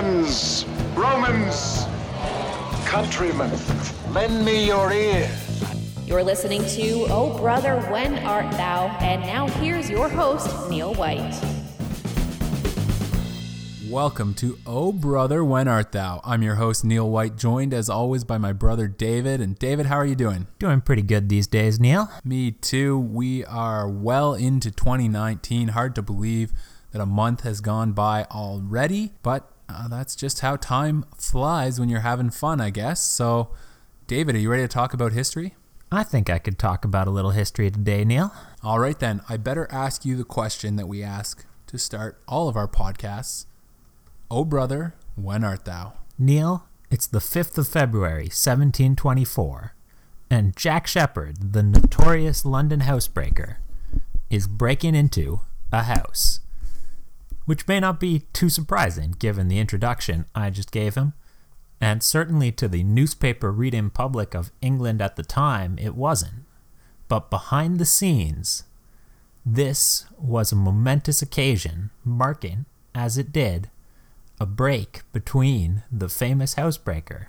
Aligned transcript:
friends, 0.00 0.64
Romans, 0.94 1.84
countrymen, 2.86 3.50
lend 4.14 4.42
me 4.42 4.66
your 4.66 4.90
ear. 4.90 5.30
You're 6.06 6.22
listening 6.22 6.64
to 6.68 7.06
Oh 7.10 7.36
Brother, 7.36 7.82
When 7.90 8.14
Art 8.20 8.50
Thou? 8.52 8.86
And 9.02 9.20
now 9.20 9.46
here's 9.46 9.90
your 9.90 10.08
host, 10.08 10.70
Neil 10.70 10.94
White. 10.94 11.38
Welcome 13.90 14.32
to 14.36 14.56
Oh 14.64 14.90
Brother, 14.90 15.44
When 15.44 15.68
Art 15.68 15.92
Thou? 15.92 16.22
I'm 16.24 16.42
your 16.42 16.54
host, 16.54 16.82
Neil 16.82 17.10
White, 17.10 17.36
joined 17.36 17.74
as 17.74 17.90
always 17.90 18.24
by 18.24 18.38
my 18.38 18.54
brother 18.54 18.88
David. 18.88 19.42
And 19.42 19.58
David, 19.58 19.84
how 19.84 19.96
are 19.96 20.06
you 20.06 20.16
doing? 20.16 20.46
Doing 20.58 20.80
pretty 20.80 21.02
good 21.02 21.28
these 21.28 21.46
days, 21.46 21.78
Neil. 21.78 22.08
Me 22.24 22.52
too. 22.52 22.98
We 22.98 23.44
are 23.44 23.86
well 23.86 24.32
into 24.32 24.70
2019. 24.70 25.68
Hard 25.68 25.94
to 25.94 26.00
believe 26.00 26.52
that 26.92 27.02
a 27.02 27.06
month 27.06 27.42
has 27.42 27.60
gone 27.60 27.92
by 27.92 28.24
already, 28.30 29.12
but 29.22 29.49
uh, 29.74 29.88
that's 29.88 30.16
just 30.16 30.40
how 30.40 30.56
time 30.56 31.04
flies 31.16 31.78
when 31.78 31.88
you're 31.88 32.00
having 32.00 32.30
fun, 32.30 32.60
I 32.60 32.70
guess. 32.70 33.02
So, 33.02 33.50
David, 34.06 34.34
are 34.34 34.38
you 34.38 34.50
ready 34.50 34.62
to 34.62 34.68
talk 34.68 34.92
about 34.92 35.12
history? 35.12 35.54
I 35.92 36.04
think 36.04 36.30
I 36.30 36.38
could 36.38 36.58
talk 36.58 36.84
about 36.84 37.08
a 37.08 37.10
little 37.10 37.32
history 37.32 37.70
today, 37.70 38.04
Neil. 38.04 38.32
All 38.62 38.78
right, 38.78 38.98
then. 38.98 39.22
I 39.28 39.36
better 39.36 39.66
ask 39.70 40.04
you 40.04 40.16
the 40.16 40.24
question 40.24 40.76
that 40.76 40.86
we 40.86 41.02
ask 41.02 41.44
to 41.66 41.78
start 41.78 42.20
all 42.28 42.48
of 42.48 42.56
our 42.56 42.68
podcasts. 42.68 43.46
Oh, 44.30 44.44
brother, 44.44 44.94
when 45.16 45.42
art 45.42 45.64
thou? 45.64 45.94
Neil, 46.18 46.68
it's 46.90 47.06
the 47.06 47.18
5th 47.18 47.58
of 47.58 47.66
February, 47.66 48.24
1724, 48.24 49.74
and 50.30 50.56
Jack 50.56 50.86
Sheppard, 50.86 51.52
the 51.52 51.62
notorious 51.62 52.44
London 52.44 52.80
housebreaker, 52.80 53.56
is 54.28 54.46
breaking 54.46 54.94
into 54.94 55.40
a 55.72 55.84
house. 55.84 56.40
Which 57.44 57.66
may 57.66 57.80
not 57.80 57.98
be 57.98 58.26
too 58.32 58.48
surprising 58.48 59.16
given 59.18 59.48
the 59.48 59.58
introduction 59.58 60.26
I 60.34 60.50
just 60.50 60.70
gave 60.70 60.94
him, 60.94 61.14
and 61.80 62.02
certainly 62.02 62.52
to 62.52 62.68
the 62.68 62.82
newspaper 62.82 63.50
reading 63.50 63.90
public 63.90 64.34
of 64.34 64.52
England 64.60 65.00
at 65.00 65.16
the 65.16 65.22
time, 65.22 65.78
it 65.78 65.94
wasn't. 65.94 66.44
But 67.08 67.30
behind 67.30 67.78
the 67.78 67.86
scenes, 67.86 68.64
this 69.44 70.06
was 70.18 70.52
a 70.52 70.56
momentous 70.56 71.22
occasion, 71.22 71.90
marking, 72.04 72.66
as 72.94 73.16
it 73.16 73.32
did, 73.32 73.70
a 74.38 74.46
break 74.46 75.02
between 75.12 75.82
the 75.90 76.08
famous 76.08 76.54
housebreaker 76.54 77.26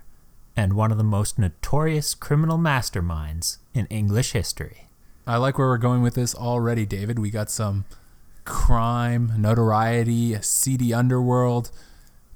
and 0.56 0.74
one 0.74 0.92
of 0.92 0.98
the 0.98 1.04
most 1.04 1.40
notorious 1.40 2.14
criminal 2.14 2.58
masterminds 2.58 3.58
in 3.74 3.86
English 3.88 4.34
history. 4.34 4.90
I 5.26 5.38
like 5.38 5.58
where 5.58 5.68
we're 5.68 5.78
going 5.78 6.02
with 6.02 6.16
this 6.16 6.36
already, 6.36 6.86
David. 6.86 7.20
We 7.20 7.30
got 7.30 7.50
some 7.50 7.86
crime, 8.46 9.34
notoriety, 9.38 10.34
a 10.34 10.42
seedy 10.42 10.94
underworld. 10.94 11.72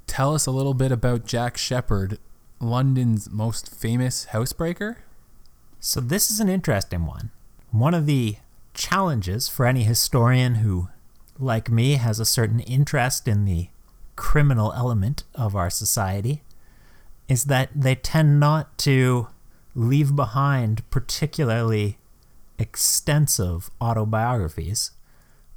Tell 0.08 0.34
us 0.34 0.45
a 0.45 0.52
little 0.52 0.73
bit 0.73 0.92
about 0.92 1.25
Jack 1.25 1.58
Sheppard, 1.58 2.20
London's 2.59 3.30
most 3.30 3.73
famous 3.73 4.28
housebreaker. 4.31 4.98
So, 5.80 6.00
this 6.00 6.30
is 6.30 6.39
an 6.39 6.50
interesting 6.50 7.06
one. 7.06 7.31
One 7.72 7.94
of 7.94 8.06
the 8.06 8.38
challenges 8.73 9.48
for 9.48 9.66
any 9.66 9.83
historian 9.83 10.56
who, 10.56 10.89
like 11.39 11.70
me, 11.70 11.94
has 11.94 12.20
a 12.20 12.26
certain 12.26 12.59
interest 12.61 13.28
in 13.28 13.45
the 13.45 13.70
criminal 14.16 14.72
element 14.73 15.23
of 15.33 15.56
our 15.56 15.70
society 15.70 16.42
is 17.28 17.45
that 17.45 17.70
they 17.76 17.95
tend 17.95 18.39
not 18.39 18.78
to 18.80 19.28
leave 19.73 20.16
behind 20.16 20.89
particularly 20.89 21.98
extensive 22.58 23.70
autobiographies. 23.81 24.92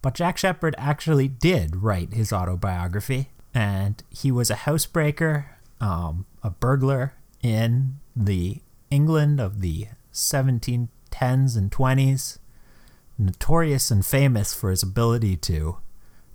But 0.01 0.15
Jack 0.15 0.39
Sheppard 0.39 0.75
actually 0.79 1.29
did 1.29 1.77
write 1.77 2.15
his 2.15 2.33
autobiography, 2.33 3.31
and 3.53 4.03
he 4.11 4.31
was 4.31 4.51
a 4.51 4.55
housebreaker, 4.55 5.47
um, 5.81 6.27
a 6.43 6.51
burglar 6.51 7.15
in 7.43 7.99
the 8.15 8.61
England 8.91 9.41
of 9.41 9.61
the 9.61 9.89
1710s 10.13 11.57
and 11.57 11.71
20s, 11.71 12.39
notorious 13.19 13.91
and 13.91 14.07
famous 14.07 14.55
for 14.55 14.71
his 14.71 14.83
ability 14.83 15.37
to 15.37 15.79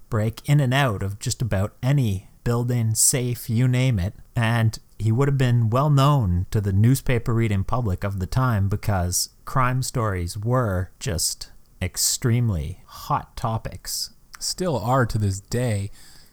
break 0.09 0.47
in 0.47 0.59
and 0.59 0.74
out 0.74 1.01
of 1.01 1.19
just 1.19 1.41
about 1.41 1.75
any 1.81 2.30
building, 2.44 2.94
safe, 2.94 3.50
you 3.50 3.68
name 3.68 3.97
it. 4.00 4.13
And 4.35 4.78
he 5.00 5.12
would 5.12 5.28
have 5.28 5.38
been 5.38 5.69
well 5.69 5.90
known 5.90 6.45
to 6.51 6.62
the 6.62 6.74
newspaper 6.74 7.34
reading 7.34 7.63
public 7.63 8.03
of 8.03 8.19
the 8.19 8.28
time 8.28 8.68
because 8.69 9.30
crime 9.45 9.81
stories 9.81 10.38
were 10.38 10.91
just 11.00 11.51
extremely 11.83 12.81
hot 12.85 13.35
topics. 13.35 14.11
Still 14.39 14.77
are 14.77 15.05
to 15.05 15.17
this 15.17 15.39
day, 15.39 15.91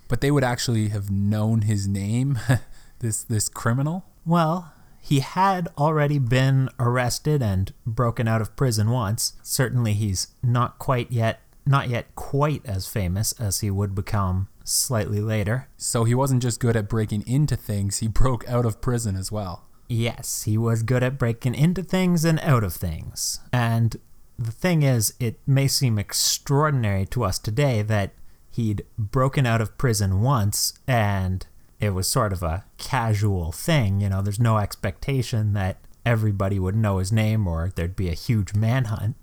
but 0.08 0.20
they 0.20 0.30
would 0.30 0.44
actually 0.44 0.88
have 0.88 1.10
known 1.10 1.62
his 1.62 1.86
name, 1.86 2.38
this 3.00 3.22
this 3.22 3.48
criminal. 3.48 4.04
Well, 4.24 4.72
he 5.00 5.20
had 5.20 5.68
already 5.78 6.18
been 6.18 6.68
arrested 6.78 7.42
and 7.42 7.72
broken 7.86 8.28
out 8.28 8.40
of 8.40 8.56
prison 8.56 8.90
once. 8.90 9.34
Certainly 9.42 9.94
he's 9.94 10.28
not 10.42 10.78
quite 10.78 11.10
yet 11.10 11.40
not 11.66 11.88
yet 11.88 12.14
quite 12.14 12.64
as 12.64 12.88
famous 12.88 13.32
as 13.32 13.60
he 13.60 13.70
would 13.70 13.94
become 13.94 14.48
slightly 14.64 15.20
later. 15.20 15.68
So 15.76 16.04
he 16.04 16.14
wasn't 16.14 16.42
just 16.42 16.60
good 16.60 16.76
at 16.76 16.88
breaking 16.88 17.24
into 17.26 17.56
things, 17.56 17.98
he 17.98 18.08
broke 18.08 18.48
out 18.48 18.66
of 18.66 18.80
prison 18.80 19.16
as 19.16 19.30
well. 19.30 19.64
Yes, 19.88 20.44
he 20.44 20.56
was 20.56 20.82
good 20.82 21.02
at 21.02 21.18
breaking 21.18 21.54
into 21.54 21.82
things 21.82 22.24
and 22.24 22.38
out 22.40 22.62
of 22.62 22.74
things. 22.74 23.40
And 23.52 23.96
the 24.40 24.50
thing 24.50 24.82
is, 24.82 25.12
it 25.20 25.38
may 25.46 25.68
seem 25.68 25.98
extraordinary 25.98 27.04
to 27.06 27.24
us 27.24 27.38
today 27.38 27.82
that 27.82 28.12
he'd 28.50 28.86
broken 28.98 29.44
out 29.44 29.60
of 29.60 29.76
prison 29.76 30.22
once 30.22 30.72
and 30.88 31.46
it 31.78 31.90
was 31.90 32.08
sort 32.08 32.32
of 32.32 32.42
a 32.42 32.64
casual 32.78 33.52
thing. 33.52 34.00
You 34.00 34.08
know, 34.08 34.22
there's 34.22 34.40
no 34.40 34.56
expectation 34.56 35.52
that 35.52 35.76
everybody 36.06 36.58
would 36.58 36.74
know 36.74 36.98
his 36.98 37.12
name 37.12 37.46
or 37.46 37.70
there'd 37.74 37.94
be 37.94 38.08
a 38.08 38.14
huge 38.14 38.54
manhunt. 38.54 39.14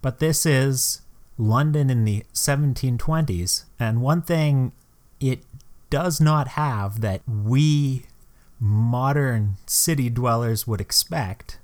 But 0.00 0.20
this 0.20 0.46
is 0.46 1.02
London 1.36 1.90
in 1.90 2.04
the 2.04 2.24
1720s. 2.32 3.64
And 3.78 4.00
one 4.00 4.22
thing 4.22 4.72
it 5.20 5.40
does 5.90 6.18
not 6.18 6.48
have 6.48 7.02
that 7.02 7.20
we 7.28 8.06
modern 8.58 9.56
city 9.66 10.08
dwellers 10.08 10.66
would 10.66 10.80
expect 10.80 11.58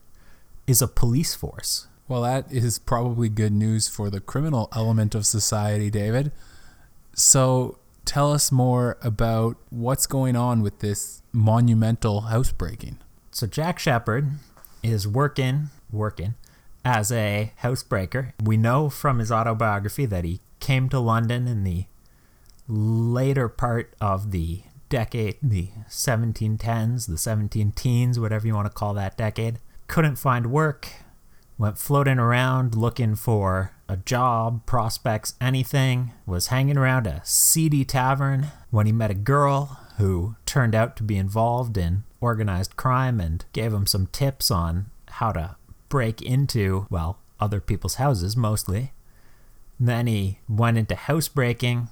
is 0.67 0.83
a 0.83 0.87
police 0.87 1.35
force. 1.35 1.87
Well, 2.09 2.23
that 2.23 2.53
is 2.53 2.79
probably 2.79 3.29
good 3.29 3.53
news 3.53 3.89
for 3.89 4.11
the 4.11 4.21
criminal 4.21 4.69
element 4.75 5.15
of 5.15 5.25
society, 5.25 5.91
David. 5.91 6.33
So 7.15 7.79
tell 8.05 8.33
us 8.33 8.53
more 8.53 8.99
about 9.03 9.57
what's 9.71 10.07
going 10.07 10.37
on 10.37 10.63
with 10.63 10.81
this 10.81 11.23
monumental 11.33 12.23
housebreaking. 12.23 12.99
So 13.31 13.47
Jack 13.47 13.79
Sheppard 13.79 14.33
is 14.83 15.07
working, 15.07 15.71
working 15.91 16.35
as 16.85 17.13
a 17.13 17.53
housebreaker. 17.63 18.33
We 18.43 18.57
know 18.57 18.91
from 18.91 19.19
his 19.19 19.31
autobiography 19.31 20.07
that 20.07 20.25
he 20.25 20.41
came 20.61 20.89
to 20.91 20.99
London 20.99 21.47
in 21.47 21.65
the 21.65 21.87
later 22.69 23.49
part 23.49 23.95
of 24.01 24.31
the 24.31 24.63
decade, 24.89 25.37
the 25.43 25.71
1710s, 25.89 27.07
the 27.07 27.19
17 27.19 27.73
teens, 27.73 28.21
whatever 28.21 28.47
you 28.47 28.55
want 28.55 28.67
to 28.67 28.73
call 28.73 28.93
that 28.95 29.17
decade. 29.17 29.59
Couldn't 29.87 30.17
find 30.17 30.47
work, 30.51 30.89
went 31.59 31.79
floating 31.79 32.19
around 32.19 32.75
looking 32.75 33.15
for 33.15 33.73
a 33.89 33.97
job, 33.97 34.65
prospects, 34.67 35.35
anything. 35.41 36.13
Was 36.27 36.49
hanging 36.49 36.79
around 36.79 37.07
a 37.07 37.21
seedy 37.25 37.85
tavern 37.85 38.49
when 38.71 38.87
he 38.87 38.93
met 38.93 39.11
a 39.11 39.15
girl 39.15 39.79
who 39.99 40.37
turned 40.47 40.75
out 40.75 40.97
to 40.97 41.03
be 41.03 41.17
involved 41.17 41.77
in 41.77 42.05
organized 42.21 42.77
crime 42.77 43.21
and 43.21 43.45
gave 43.53 43.73
him 43.73 43.87
some 43.87 44.07
tips 44.07 44.51
on 44.51 44.87
how 45.09 45.33
to 45.33 45.57
break 45.89 46.23
into, 46.23 46.87
well, 46.91 47.19
other 47.39 47.61
people's 47.61 47.97
houses 47.97 48.37
mostly. 48.37 48.93
Then 49.79 50.07
he 50.07 50.39
went 50.49 50.79
into 50.79 50.95
housebreaking, 50.95 51.89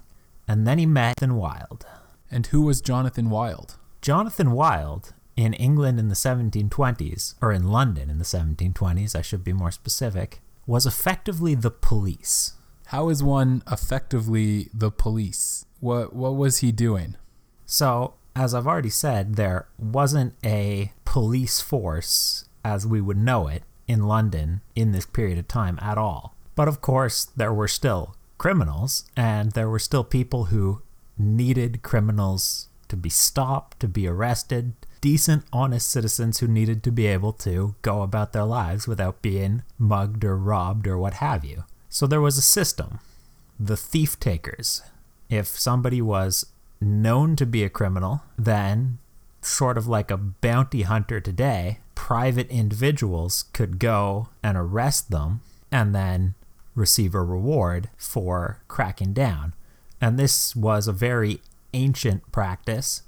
and 0.48 0.66
then 0.66 0.78
he 0.78 0.86
met 0.86 1.18
Jonathan 1.18 1.36
Wild. 1.36 1.86
And 2.30 2.46
who 2.46 2.62
was 2.62 2.80
Jonathan 2.80 3.28
Wild? 3.28 3.76
Jonathan 4.00 4.52
Wild, 4.52 5.12
in 5.36 5.54
England 5.54 5.98
in 5.98 6.08
the 6.08 6.14
1720s, 6.14 7.34
or 7.40 7.52
in 7.52 7.68
London 7.68 8.10
in 8.10 8.18
the 8.18 8.24
1720s, 8.24 9.16
I 9.16 9.22
should 9.22 9.44
be 9.44 9.52
more 9.52 9.70
specific, 9.70 10.40
was 10.66 10.86
effectively 10.86 11.54
the 11.54 11.70
police. 11.70 12.54
How 12.86 13.08
is 13.08 13.22
one 13.22 13.62
effectively 13.70 14.68
the 14.74 14.90
police? 14.90 15.64
What 15.78 16.12
what 16.12 16.36
was 16.36 16.58
he 16.58 16.72
doing? 16.72 17.16
So, 17.64 18.14
as 18.34 18.54
I've 18.54 18.66
already 18.66 18.90
said, 18.90 19.36
there 19.36 19.68
wasn't 19.78 20.34
a 20.44 20.92
police 21.04 21.60
force 21.60 22.46
as 22.64 22.86
we 22.86 23.00
would 23.00 23.16
know 23.16 23.46
it 23.46 23.62
in 23.86 24.06
London 24.06 24.60
in 24.74 24.92
this 24.92 25.06
period 25.06 25.38
of 25.38 25.48
time 25.48 25.78
at 25.80 25.98
all. 25.98 26.34
But 26.54 26.68
of 26.68 26.80
course, 26.80 27.24
there 27.24 27.52
were 27.52 27.68
still 27.68 28.16
criminals, 28.38 29.04
and 29.16 29.52
there 29.52 29.68
were 29.68 29.78
still 29.78 30.04
people 30.04 30.46
who 30.46 30.82
needed 31.18 31.82
criminals 31.82 32.68
to 32.88 32.96
be 32.96 33.10
stopped, 33.10 33.80
to 33.80 33.88
be 33.88 34.06
arrested, 34.06 34.74
decent, 35.00 35.44
honest 35.52 35.90
citizens 35.90 36.38
who 36.38 36.46
needed 36.46 36.82
to 36.82 36.90
be 36.90 37.06
able 37.06 37.32
to 37.32 37.74
go 37.82 38.02
about 38.02 38.32
their 38.32 38.44
lives 38.44 38.86
without 38.86 39.22
being 39.22 39.62
mugged 39.78 40.24
or 40.24 40.36
robbed 40.36 40.86
or 40.86 40.98
what 40.98 41.14
have 41.14 41.44
you. 41.44 41.64
So 41.88 42.06
there 42.06 42.20
was 42.20 42.38
a 42.38 42.42
system. 42.42 43.00
The 43.58 43.76
thief 43.76 44.18
takers. 44.20 44.82
If 45.28 45.46
somebody 45.46 46.00
was 46.00 46.46
known 46.80 47.36
to 47.36 47.46
be 47.46 47.62
a 47.62 47.68
criminal, 47.68 48.22
then, 48.38 48.98
sort 49.42 49.76
of 49.76 49.86
like 49.86 50.10
a 50.10 50.16
bounty 50.16 50.82
hunter 50.82 51.20
today, 51.20 51.78
private 51.94 52.48
individuals 52.50 53.44
could 53.52 53.78
go 53.78 54.28
and 54.42 54.56
arrest 54.56 55.10
them 55.10 55.40
and 55.70 55.94
then 55.94 56.34
receive 56.74 57.14
a 57.14 57.22
reward 57.22 57.90
for 57.96 58.60
cracking 58.68 59.12
down. 59.12 59.54
And 60.00 60.18
this 60.18 60.56
was 60.56 60.88
a 60.88 60.92
very 60.92 61.40
ancient 61.74 62.32
practice. 62.32 63.02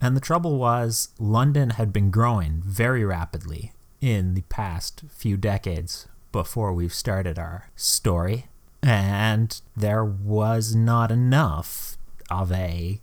And 0.00 0.16
the 0.16 0.20
trouble 0.20 0.58
was, 0.58 1.08
London 1.18 1.70
had 1.70 1.92
been 1.92 2.10
growing 2.10 2.62
very 2.64 3.04
rapidly 3.04 3.72
in 4.00 4.34
the 4.34 4.42
past 4.42 5.04
few 5.08 5.36
decades 5.36 6.08
before 6.30 6.72
we've 6.72 6.92
started 6.92 7.38
our 7.38 7.70
story. 7.76 8.46
And 8.82 9.58
there 9.76 10.04
was 10.04 10.74
not 10.74 11.10
enough 11.10 11.96
of 12.30 12.52
a 12.52 13.00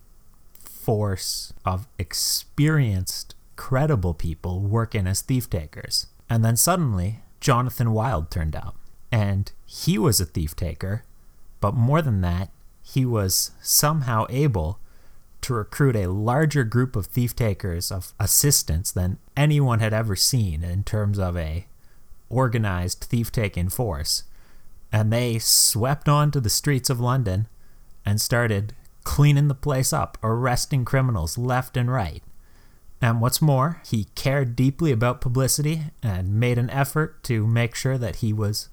force 0.60 1.52
of 1.64 1.88
experienced, 1.98 3.34
credible 3.56 4.14
people 4.14 4.60
working 4.60 5.06
as 5.06 5.22
thief 5.22 5.48
takers. 5.50 6.06
And 6.28 6.44
then 6.44 6.56
suddenly, 6.56 7.20
Jonathan 7.40 7.92
Wild 7.92 8.30
turned 8.30 8.54
up. 8.54 8.76
And 9.10 9.50
he 9.66 9.98
was 9.98 10.20
a 10.20 10.24
thief 10.24 10.56
taker, 10.56 11.04
but 11.60 11.74
more 11.74 12.00
than 12.00 12.20
that, 12.22 12.50
he 12.82 13.04
was 13.04 13.52
somehow 13.60 14.26
able 14.28 14.78
to 15.42 15.54
recruit 15.54 15.96
a 15.96 16.10
larger 16.10 16.64
group 16.64 16.96
of 16.96 17.06
thief 17.06 17.36
takers 17.36 17.90
of 17.90 18.12
assistants 18.18 18.90
than 18.90 19.18
anyone 19.36 19.80
had 19.80 19.92
ever 19.92 20.16
seen 20.16 20.62
in 20.62 20.84
terms 20.84 21.18
of 21.18 21.36
a 21.36 21.66
organized 22.28 23.00
thief 23.04 23.30
taking 23.30 23.68
force. 23.68 24.24
And 24.90 25.12
they 25.12 25.38
swept 25.38 26.08
onto 26.08 26.40
the 26.40 26.50
streets 26.50 26.90
of 26.90 27.00
London 27.00 27.48
and 28.04 28.20
started 28.20 28.74
cleaning 29.04 29.48
the 29.48 29.54
place 29.54 29.92
up, 29.92 30.16
arresting 30.22 30.84
criminals 30.84 31.36
left 31.36 31.76
and 31.76 31.90
right. 31.90 32.22
And 33.00 33.20
what's 33.20 33.42
more, 33.42 33.82
he 33.84 34.06
cared 34.14 34.54
deeply 34.54 34.92
about 34.92 35.20
publicity 35.20 35.82
and 36.02 36.38
made 36.38 36.56
an 36.56 36.70
effort 36.70 37.22
to 37.24 37.46
make 37.46 37.74
sure 37.74 37.98
that 37.98 38.16
he 38.16 38.32
was 38.32 38.68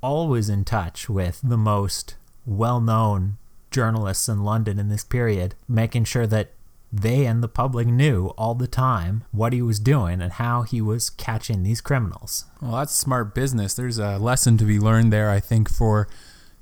always 0.00 0.48
in 0.48 0.64
touch 0.64 1.08
with 1.08 1.40
the 1.42 1.56
most 1.56 2.14
well 2.46 2.80
known 2.80 3.36
journalists 3.74 4.28
in 4.28 4.44
London 4.44 4.78
in 4.78 4.88
this 4.88 5.04
period, 5.04 5.56
making 5.68 6.04
sure 6.04 6.26
that 6.28 6.52
they 6.92 7.26
and 7.26 7.42
the 7.42 7.48
public 7.48 7.88
knew 7.88 8.28
all 8.38 8.54
the 8.54 8.68
time 8.68 9.24
what 9.32 9.52
he 9.52 9.60
was 9.60 9.80
doing 9.80 10.22
and 10.22 10.34
how 10.34 10.62
he 10.62 10.80
was 10.80 11.10
catching 11.10 11.64
these 11.64 11.80
criminals. 11.80 12.44
Well, 12.62 12.76
that's 12.76 12.94
smart 12.94 13.34
business. 13.34 13.74
There's 13.74 13.98
a 13.98 14.16
lesson 14.18 14.56
to 14.58 14.64
be 14.64 14.78
learned 14.78 15.12
there, 15.12 15.28
I 15.28 15.40
think, 15.40 15.68
for 15.68 16.06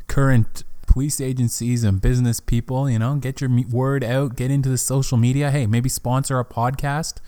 current 0.09 0.65
police 0.87 1.21
agencies 1.21 1.85
and 1.85 2.01
business 2.01 2.41
people. 2.41 2.89
You 2.89 2.99
know, 2.99 3.17
get 3.17 3.43
your 3.43 3.51
word 3.71 4.03
out, 4.03 4.37
get 4.37 4.51
into 4.51 4.71
the 4.71 4.79
social 4.79 5.19
media. 5.19 5.51
Hey, 5.51 5.67
maybe 5.67 5.91
sponsor 5.91 6.39
a 6.39 6.47
podcast. 6.47 7.19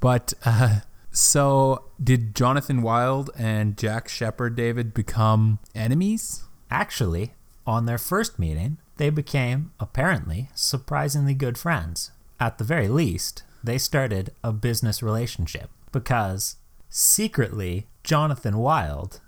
But 0.00 0.34
uh, 0.44 0.80
so, 1.12 1.84
did 2.02 2.34
Jonathan 2.34 2.82
Wild 2.82 3.30
and 3.38 3.78
Jack 3.78 4.08
Sheppard, 4.08 4.56
David, 4.56 4.92
become 4.92 5.60
enemies? 5.72 6.42
Actually, 6.68 7.34
on 7.64 7.86
their 7.86 7.98
first 7.98 8.40
meeting, 8.40 8.78
they 8.96 9.10
became, 9.10 9.72
apparently, 9.80 10.50
surprisingly 10.54 11.34
good 11.34 11.58
friends. 11.58 12.10
At 12.38 12.58
the 12.58 12.64
very 12.64 12.88
least, 12.88 13.42
they 13.62 13.78
started 13.78 14.30
a 14.42 14.52
business 14.52 15.02
relationship 15.02 15.70
because 15.92 16.56
secretly, 16.88 17.86
Jonathan 18.02 18.58
Wild 18.58 19.20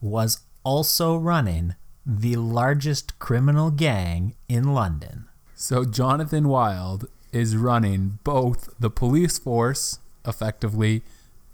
was 0.00 0.40
also 0.64 1.16
running 1.16 1.74
the 2.04 2.36
largest 2.36 3.18
criminal 3.18 3.70
gang 3.70 4.34
in 4.48 4.72
London. 4.72 5.26
So, 5.54 5.84
Jonathan 5.84 6.48
Wild 6.48 7.08
is 7.32 7.56
running 7.56 8.18
both 8.24 8.70
the 8.80 8.90
police 8.90 9.38
force, 9.38 9.98
effectively, 10.26 11.02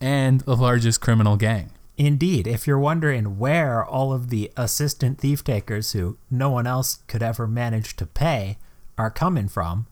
and 0.00 0.40
the 0.42 0.56
largest 0.56 1.00
criminal 1.00 1.36
gang. 1.36 1.70
Indeed, 1.96 2.46
if 2.46 2.66
you're 2.66 2.78
wondering 2.78 3.38
where 3.38 3.84
all 3.84 4.12
of 4.12 4.28
the 4.28 4.50
assistant 4.56 5.18
thief 5.18 5.44
takers 5.44 5.92
who 5.92 6.18
no 6.30 6.50
one 6.50 6.66
else 6.66 6.98
could 7.06 7.22
ever 7.22 7.46
manage 7.46 7.94
to 7.96 8.06
pay 8.06 8.58
are 8.98 9.10
coming 9.10 9.48
from, 9.48 9.86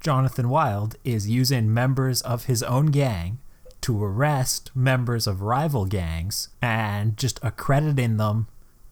Jonathan 0.00 0.48
Wild 0.48 0.96
is 1.04 1.28
using 1.28 1.72
members 1.74 2.22
of 2.22 2.44
his 2.44 2.62
own 2.62 2.86
gang 2.86 3.38
to 3.80 4.02
arrest 4.02 4.70
members 4.74 5.26
of 5.26 5.42
rival 5.42 5.86
gangs 5.86 6.48
and 6.62 7.16
just 7.16 7.40
accrediting 7.42 8.16
them 8.16 8.46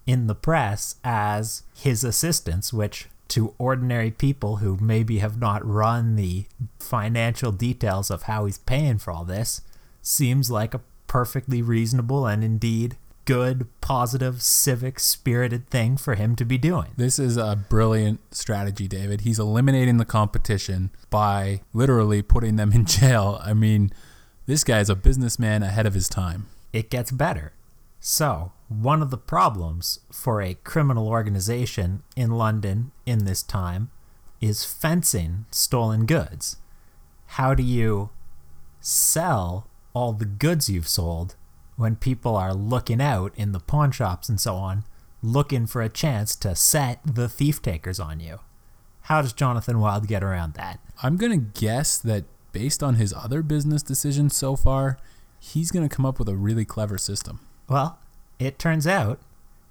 in 0.06 0.26
the 0.26 0.34
press 0.34 0.96
as 1.04 1.62
his 1.74 2.02
assistants, 2.02 2.72
which 2.72 3.08
to 3.28 3.54
ordinary 3.58 4.10
people 4.10 4.56
who 4.56 4.78
maybe 4.80 5.18
have 5.18 5.38
not 5.38 5.64
run 5.64 6.16
the 6.16 6.46
financial 6.78 7.52
details 7.52 8.10
of 8.10 8.22
how 8.22 8.46
he's 8.46 8.58
paying 8.58 8.98
for 8.98 9.10
all 9.10 9.24
this 9.24 9.60
seems 10.00 10.50
like 10.50 10.74
a 10.74 10.80
perfectly 11.08 11.60
reasonable 11.62 12.26
and 12.26 12.44
indeed 12.44 12.96
good, 13.28 13.66
positive, 13.82 14.40
civic 14.40 14.98
spirited 14.98 15.68
thing 15.68 15.98
for 15.98 16.14
him 16.14 16.34
to 16.34 16.46
be 16.46 16.56
doing. 16.56 16.92
This 16.96 17.18
is 17.18 17.36
a 17.36 17.62
brilliant 17.68 18.20
strategy, 18.34 18.88
David. 18.88 19.20
He's 19.20 19.38
eliminating 19.38 19.98
the 19.98 20.06
competition 20.06 20.90
by 21.10 21.60
literally 21.74 22.22
putting 22.22 22.56
them 22.56 22.72
in 22.72 22.86
jail. 22.86 23.38
I 23.44 23.52
mean, 23.52 23.90
this 24.46 24.64
guy 24.64 24.80
is 24.80 24.88
a 24.88 24.94
businessman 24.94 25.62
ahead 25.62 25.84
of 25.84 25.92
his 25.92 26.08
time. 26.08 26.46
It 26.72 26.88
gets 26.88 27.10
better. 27.10 27.52
So, 28.00 28.52
one 28.68 29.02
of 29.02 29.10
the 29.10 29.18
problems 29.18 30.00
for 30.10 30.40
a 30.40 30.54
criminal 30.54 31.06
organization 31.06 32.02
in 32.16 32.30
London 32.30 32.92
in 33.04 33.26
this 33.26 33.42
time 33.42 33.90
is 34.40 34.64
fencing 34.64 35.44
stolen 35.50 36.06
goods. 36.06 36.56
How 37.26 37.54
do 37.54 37.62
you 37.62 38.08
sell 38.80 39.66
all 39.98 40.12
the 40.12 40.24
goods 40.24 40.68
you've 40.68 40.86
sold 40.86 41.34
when 41.74 41.96
people 41.96 42.36
are 42.36 42.54
looking 42.54 43.00
out 43.00 43.32
in 43.36 43.50
the 43.50 43.58
pawn 43.58 43.90
shops 43.90 44.28
and 44.28 44.40
so 44.40 44.54
on, 44.54 44.84
looking 45.22 45.66
for 45.66 45.82
a 45.82 45.88
chance 45.88 46.36
to 46.36 46.54
set 46.54 47.00
the 47.04 47.28
thief 47.28 47.60
takers 47.60 47.98
on 47.98 48.20
you. 48.20 48.38
How 49.02 49.22
does 49.22 49.32
Jonathan 49.32 49.80
Wild 49.80 50.06
get 50.06 50.22
around 50.22 50.54
that? 50.54 50.78
I'm 51.02 51.16
going 51.16 51.32
to 51.32 51.60
guess 51.60 51.98
that 51.98 52.24
based 52.52 52.80
on 52.80 52.94
his 52.94 53.12
other 53.12 53.42
business 53.42 53.82
decisions 53.82 54.36
so 54.36 54.54
far, 54.54 54.98
he's 55.40 55.72
going 55.72 55.88
to 55.88 55.94
come 55.94 56.06
up 56.06 56.20
with 56.20 56.28
a 56.28 56.36
really 56.36 56.64
clever 56.64 56.96
system. 56.96 57.40
Well, 57.68 57.98
it 58.38 58.58
turns 58.58 58.86
out 58.86 59.18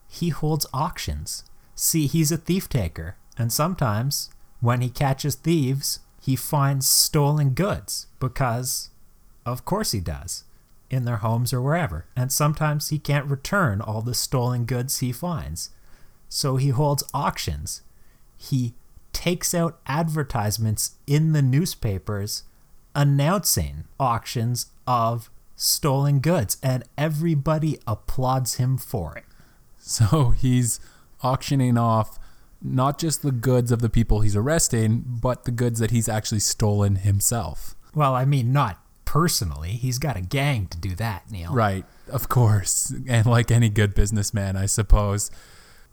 he 0.10 0.30
holds 0.30 0.66
auctions. 0.74 1.46
See, 1.74 2.08
he's 2.08 2.34
a 2.34 2.38
thief 2.38 2.68
taker, 2.68 3.16
and 3.38 3.52
sometimes 3.54 4.30
when 4.60 4.82
he 4.82 4.90
catches 4.90 5.36
thieves, 5.36 6.00
he 6.22 6.36
finds 6.36 6.88
stolen 6.88 7.52
goods 7.52 8.08
because 8.20 8.90
of 9.48 9.66
course 9.66 9.92
he 9.92 10.00
does. 10.00 10.44
In 10.90 11.06
their 11.06 11.18
homes 11.18 11.52
or 11.52 11.62
wherever. 11.62 12.06
And 12.16 12.32
sometimes 12.32 12.90
he 12.90 13.00
can't 13.00 13.30
return 13.30 13.82
all 13.82 14.02
the 14.02 14.14
stolen 14.14 14.66
goods 14.66 15.00
he 15.00 15.12
finds. 15.12 15.72
So 16.30 16.56
he 16.56 16.70
holds 16.70 17.04
auctions. 17.14 17.82
He 18.38 18.74
takes 19.12 19.54
out 19.54 19.80
advertisements 19.88 20.92
in 21.06 21.34
the 21.34 21.42
newspapers 21.42 22.44
announcing 22.96 23.84
auctions 24.00 24.68
of 24.86 25.30
stolen 25.56 26.20
goods, 26.20 26.58
and 26.64 26.84
everybody 26.98 27.80
applauds 27.86 28.56
him 28.56 28.78
for 28.78 29.18
it. 29.18 29.26
So 29.78 30.30
he's 30.32 30.80
auctioning 31.24 31.78
off 31.78 32.20
not 32.62 32.98
just 32.98 33.22
the 33.22 33.32
goods 33.32 33.72
of 33.72 33.82
the 33.82 33.90
people 33.90 34.22
he's 34.22 34.36
arresting, 34.36 35.04
but 35.06 35.46
the 35.46 35.52
goods 35.52 35.80
that 35.80 35.92
he's 35.92 36.10
actually 36.10 36.40
stolen 36.40 36.98
himself. 36.98 37.76
Well, 37.94 38.14
I 38.14 38.26
mean, 38.26 38.52
not 38.52 38.80
personally. 39.08 39.70
He's 39.70 40.00
got 40.00 40.18
a 40.18 40.22
gang 40.22 40.68
to 40.68 40.78
do 40.78 40.94
that, 40.96 41.32
Neil. 41.32 41.54
Right, 41.54 41.86
of 42.12 42.28
course. 42.28 42.94
And 43.08 43.26
like 43.26 43.50
any 43.50 43.70
good 43.70 43.96
businessman, 43.96 44.58
I 44.58 44.66
suppose. 44.66 45.32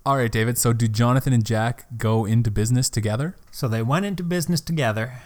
All 0.04 0.16
right, 0.16 0.30
David. 0.30 0.58
So, 0.58 0.72
do 0.72 0.88
Jonathan 0.88 1.32
and 1.32 1.46
Jack 1.46 1.86
go 1.96 2.24
into 2.24 2.50
business 2.50 2.90
together? 2.90 3.36
So, 3.52 3.68
they 3.68 3.82
went 3.82 4.04
into 4.04 4.24
business 4.24 4.60
together, 4.60 5.22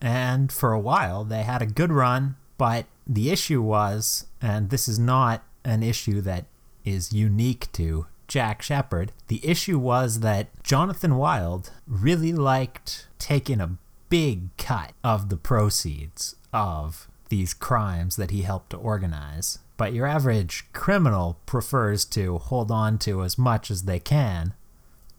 and 0.00 0.50
for 0.50 0.72
a 0.72 0.80
while, 0.80 1.22
they 1.22 1.44
had 1.44 1.62
a 1.62 1.66
good 1.66 1.92
run. 1.92 2.34
But 2.58 2.86
the 3.06 3.30
issue 3.30 3.62
was, 3.62 4.26
and 4.42 4.70
this 4.70 4.88
is 4.88 4.98
not 4.98 5.44
an 5.64 5.84
issue 5.84 6.20
that 6.22 6.46
is 6.84 7.12
unique 7.12 7.70
to 7.74 8.06
Jack 8.26 8.60
Sheppard, 8.60 9.12
the 9.28 9.40
issue 9.46 9.78
was 9.78 10.20
that 10.20 10.48
Jonathan 10.64 11.16
Wild 11.16 11.70
really 11.86 12.32
liked 12.32 13.06
taking 13.18 13.60
a 13.60 13.78
big 14.08 14.54
cut 14.56 14.92
of 15.04 15.28
the 15.28 15.36
proceeds 15.36 16.34
of 16.52 17.06
these 17.30 17.54
crimes 17.54 18.16
that 18.16 18.30
he 18.30 18.42
helped 18.42 18.70
to 18.70 18.76
organize. 18.76 19.58
But 19.76 19.94
your 19.94 20.06
average 20.06 20.66
criminal 20.72 21.38
prefers 21.46 22.04
to 22.06 22.38
hold 22.38 22.70
on 22.70 22.98
to 22.98 23.22
as 23.22 23.38
much 23.38 23.70
as 23.70 23.82
they 23.82 23.98
can 23.98 24.52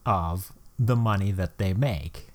of 0.05 0.53
the 0.77 0.95
money 0.95 1.31
that 1.31 1.57
they 1.57 1.73
make. 1.73 2.27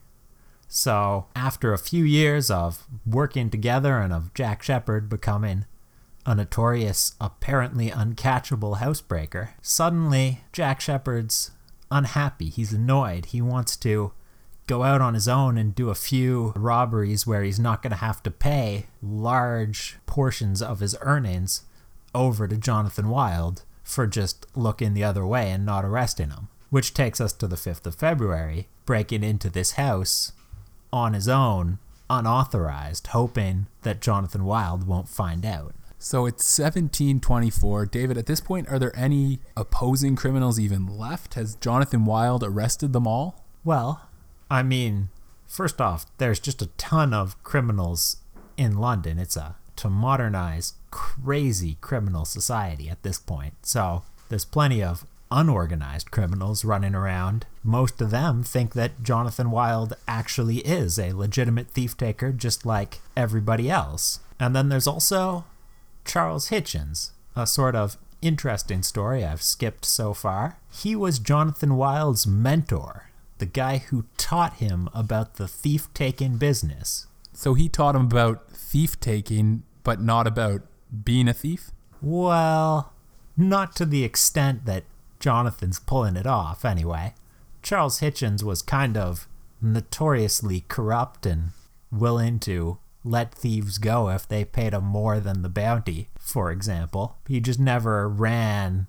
So, 0.69 1.27
after 1.37 1.73
a 1.73 1.79
few 1.79 2.05
years 2.05 2.51
of 2.51 2.87
working 3.07 3.51
together 3.51 3.99
and 3.99 4.13
of 4.13 4.35
Jack 4.35 4.63
Sheppard 4.63 5.09
becoming 5.09 5.65
a 6.25 6.35
notorious, 6.35 7.15
apparently 7.21 7.91
uncatchable 7.91 8.79
housebreaker, 8.79 9.51
suddenly 9.63 10.41
Jack 10.53 10.81
Sheppard's 10.81 11.53
unhappy. 11.91 12.49
He's 12.49 12.73
annoyed. 12.73 13.27
He 13.27 13.41
wants 13.41 13.77
to 13.77 14.13
go 14.67 14.83
out 14.83 15.01
on 15.01 15.15
his 15.15 15.29
own 15.29 15.57
and 15.57 15.75
do 15.75 15.91
a 15.91 15.95
few 15.95 16.53
robberies 16.57 17.27
where 17.27 17.43
he's 17.43 17.61
not 17.61 17.83
going 17.83 17.93
to 17.93 17.97
have 17.97 18.23
to 18.25 18.31
pay 18.31 18.87
large 19.03 19.97
portions 20.07 20.61
of 20.61 20.81
his 20.81 20.97
earnings 21.01 21.63
over 22.15 22.49
to 22.49 22.57
Jonathan 22.57 23.09
Wild 23.09 23.63
for 23.83 24.07
just 24.07 24.47
looking 24.57 24.95
the 24.95 25.05
other 25.05 25.25
way 25.25 25.51
and 25.51 25.65
not 25.65 25.85
arresting 25.85 26.31
him. 26.31 26.49
Which 26.71 26.95
takes 26.95 27.21
us 27.21 27.33
to 27.35 27.47
the 27.47 27.57
5th 27.57 27.87
of 27.87 27.95
February, 27.95 28.69
breaking 28.85 29.23
into 29.23 29.49
this 29.49 29.73
house 29.73 30.33
on 30.93 31.15
his 31.15 31.29
own, 31.29 31.79
unauthorized, 32.11 33.09
hoping 33.09 33.69
that 33.83 34.01
Jonathan 34.01 34.45
Wild 34.45 34.87
won't 34.87 35.09
find 35.09 35.47
out. 35.47 35.75
So 35.99 36.27
it's 36.27 36.59
1724. 36.59 37.87
David, 37.87 38.19
at 38.19 38.27
this 38.27 38.41
point, 38.41 38.69
are 38.69 38.79
there 38.79 38.97
any 38.97 39.39
opposing 39.57 40.17
criminals 40.17 40.59
even 40.59 40.87
left? 40.87 41.35
Has 41.35 41.55
Jonathan 41.55 42.05
Wild 42.05 42.43
arrested 42.43 42.93
them 42.93 43.07
all? 43.07 43.45
Well, 43.65 44.03
I 44.51 44.63
mean, 44.63 45.09
first 45.47 45.81
off, 45.81 46.07
there's 46.19 46.41
just 46.41 46.63
a 46.63 46.71
ton 46.77 47.13
of 47.13 47.43
criminals 47.43 48.19
in 48.57 48.79
London. 48.79 49.19
It's 49.19 49.37
a 49.37 49.57
to 49.77 49.91
modernize 49.91 50.75
crazy 50.91 51.77
criminal 51.81 52.25
society 52.25 52.89
at 52.89 53.03
this 53.03 53.19
point. 53.19 53.55
So 53.63 54.03
there's 54.29 54.45
plenty 54.45 54.83
of 54.83 55.07
unorganized 55.31 56.11
criminals 56.11 56.65
running 56.65 56.95
around. 56.95 57.47
Most 57.63 58.01
of 58.01 58.11
them 58.11 58.43
think 58.43 58.73
that 58.75 59.03
Jonathan 59.03 59.51
Wild 59.51 59.95
actually 60.09 60.59
is 60.59 60.99
a 60.99 61.13
legitimate 61.13 61.69
thief 61.69 61.97
taker, 61.97 62.33
just 62.33 62.65
like 62.65 63.01
everybody 63.17 63.71
else. 63.71 64.21
And 64.39 64.55
then 64.55 64.69
there's 64.69 64.87
also 64.87 65.45
Charles 66.05 66.49
Hitchens, 66.51 67.11
a 67.35 67.47
sort 67.47 67.75
of 67.75 67.97
interesting 68.23 68.83
story 68.83 69.25
I've 69.25 69.43
skipped 69.43 69.85
so 69.85 70.15
far. 70.15 70.59
He 70.73 70.97
was 70.97 71.19
Jonathan 71.19 71.77
Wild's 71.77 72.27
mentor, 72.27 73.06
the 73.39 73.47
guy 73.47 73.79
who 73.79 74.07
taught 74.17 74.55
him 74.55 74.89
about 74.95 75.35
the 75.35 75.49
thief 75.49 75.93
taking 75.95 76.37
business. 76.37 77.07
So 77.33 77.55
he 77.55 77.69
taught 77.69 77.95
him 77.95 78.03
about 78.03 78.51
thief 78.51 78.99
taking, 78.99 79.63
but 79.83 80.01
not 80.01 80.27
about 80.27 80.63
being 81.05 81.29
a 81.29 81.35
thief? 81.35 81.71
Well, 82.01 82.93
not 83.37 83.77
to 83.77 83.85
the 83.85 84.05
extent 84.05 84.65
that 84.65 84.85
Jonathan's 85.21 85.79
pulling 85.79 86.17
it 86.17 86.27
off, 86.27 86.65
anyway. 86.65 87.15
Charles 87.63 88.01
Hitchens 88.01 88.43
was 88.43 88.63
kind 88.63 88.97
of 88.97 89.29
notoriously 89.61 90.65
corrupt 90.69 91.27
and 91.27 91.51
willing 91.91 92.39
to 92.41 92.79
let 93.05 93.35
thieves 93.35 93.79
go 93.79 94.09
if 94.11 94.27
they 94.27 94.45
paid 94.45 94.73
him 94.73 94.85
more 94.85 95.21
than 95.21 95.43
the 95.43 95.49
bounty, 95.49 96.09
for 96.19 96.51
example. 96.51 97.17
He 97.27 97.41
just 97.41 97.61
never 97.61 98.09
ran 98.09 98.89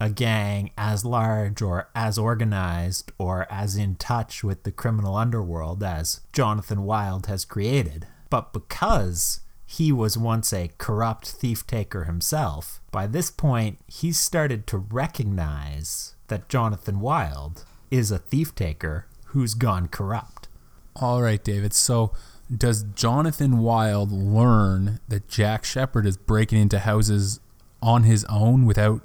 a 0.00 0.08
gang 0.08 0.70
as 0.78 1.04
large 1.04 1.60
or 1.60 1.88
as 1.94 2.16
organized 2.16 3.12
or 3.18 3.46
as 3.50 3.76
in 3.76 3.94
touch 3.96 4.42
with 4.42 4.62
the 4.62 4.72
criminal 4.72 5.14
underworld 5.14 5.82
as 5.82 6.22
Jonathan 6.32 6.84
Wild 6.84 7.26
has 7.26 7.44
created. 7.44 8.06
But 8.30 8.54
because 8.54 9.40
he 9.66 9.92
was 9.92 10.16
once 10.16 10.52
a 10.52 10.70
corrupt 10.78 11.28
thief 11.28 11.66
taker 11.66 12.04
himself, 12.04 12.80
by 12.90 13.06
this 13.06 13.30
point 13.30 13.78
he 13.86 14.10
started 14.10 14.66
to 14.68 14.78
recognize 14.78 16.14
that 16.28 16.48
Jonathan 16.48 17.00
Wild 17.00 17.64
is 17.90 18.10
a 18.10 18.18
thief 18.18 18.54
taker 18.54 19.06
who's 19.26 19.54
gone 19.54 19.86
corrupt. 19.86 20.48
All 20.96 21.20
right, 21.20 21.42
David. 21.42 21.74
So 21.74 22.12
does 22.54 22.84
Jonathan 22.94 23.58
Wild 23.58 24.10
learn 24.10 25.00
that 25.08 25.28
Jack 25.28 25.64
Sheppard 25.64 26.06
is 26.06 26.16
breaking 26.16 26.60
into 26.62 26.80
houses 26.80 27.38
on 27.82 28.04
his 28.04 28.24
own 28.24 28.64
without 28.66 29.02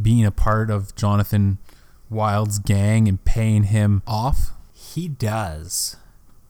being 0.00 0.24
a 0.24 0.30
part 0.30 0.70
of 0.70 0.94
Jonathan 0.94 1.58
Wild's 2.10 2.58
gang 2.58 3.08
and 3.08 3.24
paying 3.24 3.64
him 3.64 4.02
off? 4.06 4.50
He 4.72 5.08
does. 5.08 5.96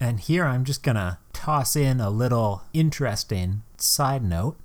And 0.00 0.20
here 0.20 0.44
I'm 0.44 0.64
just 0.64 0.82
going 0.82 0.96
to 0.96 1.18
toss 1.32 1.76
in 1.76 2.00
a 2.00 2.10
little 2.10 2.62
interesting 2.72 3.62
side 3.78 4.24
note. 4.24 4.56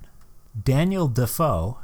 Daniel 0.60 1.08
Defoe, 1.08 1.78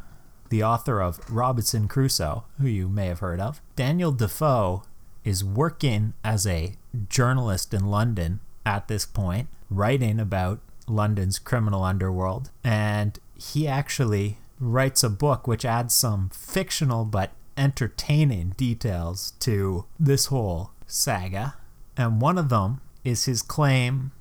the 0.50 0.62
author 0.62 1.00
of 1.00 1.20
Robinson 1.30 1.88
Crusoe, 1.88 2.44
who 2.60 2.66
you 2.66 2.88
may 2.88 3.06
have 3.06 3.20
heard 3.20 3.40
of, 3.40 3.60
Daniel 3.76 4.12
Defoe 4.12 4.82
is 5.24 5.44
working 5.44 6.14
as 6.24 6.46
a 6.46 6.74
journalist 7.08 7.72
in 7.72 7.86
London 7.86 8.40
at 8.64 8.88
this 8.88 9.04
point, 9.04 9.48
writing 9.70 10.20
about 10.20 10.60
London's 10.88 11.38
criminal 11.38 11.82
underworld. 11.82 12.50
And 12.62 13.18
he 13.36 13.66
actually 13.66 14.38
writes 14.58 15.02
a 15.02 15.10
book 15.10 15.46
which 15.46 15.64
adds 15.64 15.94
some 15.94 16.30
fictional 16.30 17.04
but 17.04 17.32
entertaining 17.56 18.50
details 18.56 19.32
to 19.40 19.86
this 19.98 20.26
whole 20.26 20.70
saga. 20.86 21.54
And 21.96 22.20
one 22.20 22.38
of 22.38 22.48
them 22.48 22.80
is 23.04 23.24
his 23.24 23.42
claim 23.42 24.12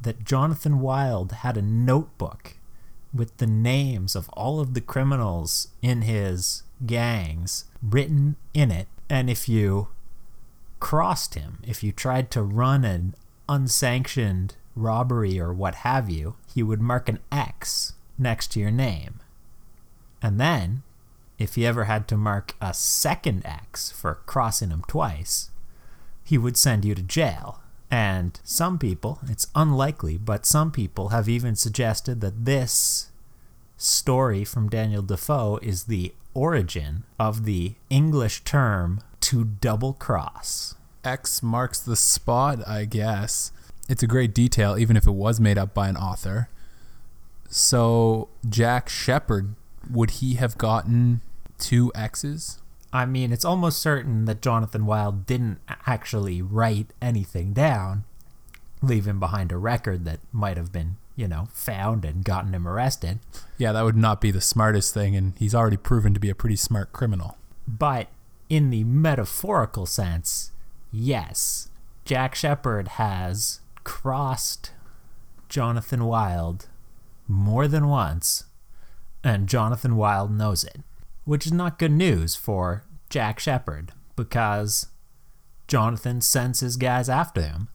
that 0.00 0.24
Jonathan 0.24 0.80
Wild 0.80 1.32
had 1.32 1.56
a 1.56 1.62
notebook 1.62 2.56
with 3.12 3.36
the 3.36 3.46
names 3.46 4.16
of 4.16 4.28
all 4.30 4.60
of 4.60 4.74
the 4.74 4.80
criminals 4.80 5.68
in 5.82 6.02
his 6.02 6.62
gangs 6.84 7.64
written 7.82 8.36
in 8.52 8.70
it. 8.70 8.88
And 9.08 9.30
if 9.30 9.48
you 9.48 9.88
crossed 10.80 11.34
him, 11.34 11.58
if 11.66 11.82
you 11.82 11.92
tried 11.92 12.30
to 12.32 12.42
run 12.42 12.84
an 12.84 13.14
unsanctioned 13.48 14.56
robbery 14.74 15.38
or 15.38 15.52
what 15.52 15.76
have 15.76 16.10
you, 16.10 16.34
he 16.52 16.62
would 16.62 16.80
mark 16.80 17.08
an 17.08 17.20
X 17.30 17.92
next 18.18 18.48
to 18.52 18.60
your 18.60 18.70
name. 18.70 19.20
And 20.24 20.40
then, 20.40 20.82
if 21.38 21.54
he 21.54 21.66
ever 21.66 21.84
had 21.84 22.08
to 22.08 22.16
mark 22.16 22.54
a 22.58 22.72
second 22.72 23.44
X 23.44 23.92
for 23.92 24.22
crossing 24.24 24.70
him 24.70 24.82
twice, 24.88 25.50
he 26.24 26.38
would 26.38 26.56
send 26.56 26.82
you 26.82 26.94
to 26.94 27.02
jail. 27.02 27.60
And 27.90 28.40
some 28.42 28.78
people, 28.78 29.18
it's 29.28 29.48
unlikely, 29.54 30.16
but 30.16 30.46
some 30.46 30.72
people 30.72 31.10
have 31.10 31.28
even 31.28 31.56
suggested 31.56 32.22
that 32.22 32.46
this 32.46 33.10
story 33.76 34.44
from 34.44 34.70
Daniel 34.70 35.02
Defoe 35.02 35.58
is 35.60 35.84
the 35.84 36.14
origin 36.32 37.04
of 37.20 37.44
the 37.44 37.74
English 37.90 38.44
term 38.44 39.02
to 39.20 39.44
double 39.44 39.92
cross. 39.92 40.74
X 41.04 41.42
marks 41.42 41.78
the 41.80 41.96
spot, 41.96 42.66
I 42.66 42.86
guess. 42.86 43.52
It's 43.90 44.02
a 44.02 44.06
great 44.06 44.34
detail, 44.34 44.78
even 44.78 44.96
if 44.96 45.06
it 45.06 45.12
was 45.12 45.38
made 45.38 45.58
up 45.58 45.74
by 45.74 45.88
an 45.90 45.98
author. 45.98 46.48
So, 47.50 48.30
Jack 48.48 48.88
Sheppard, 48.88 49.54
would 49.90 50.10
he 50.12 50.34
have 50.34 50.58
gotten 50.58 51.20
two 51.58 51.92
X's? 51.94 52.60
I 52.92 53.06
mean, 53.06 53.32
it's 53.32 53.44
almost 53.44 53.82
certain 53.82 54.24
that 54.26 54.40
Jonathan 54.40 54.86
Wild 54.86 55.26
didn't 55.26 55.58
actually 55.86 56.40
write 56.40 56.92
anything 57.02 57.52
down, 57.52 58.04
leaving 58.82 59.18
behind 59.18 59.50
a 59.50 59.56
record 59.56 60.04
that 60.04 60.20
might 60.32 60.56
have 60.56 60.70
been, 60.70 60.96
you 61.16 61.26
know, 61.26 61.48
found 61.52 62.04
and 62.04 62.24
gotten 62.24 62.54
him 62.54 62.68
arrested. 62.68 63.18
Yeah, 63.58 63.72
that 63.72 63.84
would 63.84 63.96
not 63.96 64.20
be 64.20 64.30
the 64.30 64.40
smartest 64.40 64.94
thing, 64.94 65.16
and 65.16 65.32
he's 65.38 65.54
already 65.54 65.76
proven 65.76 66.14
to 66.14 66.20
be 66.20 66.30
a 66.30 66.36
pretty 66.36 66.56
smart 66.56 66.92
criminal. 66.92 67.36
But 67.66 68.08
in 68.48 68.70
the 68.70 68.84
metaphorical 68.84 69.86
sense, 69.86 70.52
yes, 70.92 71.68
Jack 72.04 72.34
Sheppard 72.36 72.88
has 72.88 73.60
crossed 73.82 74.70
Jonathan 75.48 76.04
Wild 76.04 76.68
more 77.26 77.66
than 77.66 77.88
once, 77.88 78.44
and 79.24 79.48
Jonathan 79.48 79.96
Wild 79.96 80.30
knows 80.30 80.62
it, 80.62 80.82
which 81.24 81.46
is 81.46 81.52
not 81.52 81.78
good 81.78 81.90
news 81.90 82.36
for 82.36 82.84
Jack 83.08 83.40
Sheppard 83.40 83.92
because 84.14 84.86
Jonathan 85.66 86.20
sends 86.20 86.60
his 86.60 86.76
guys 86.76 87.08
after 87.08 87.40
him, 87.40 87.68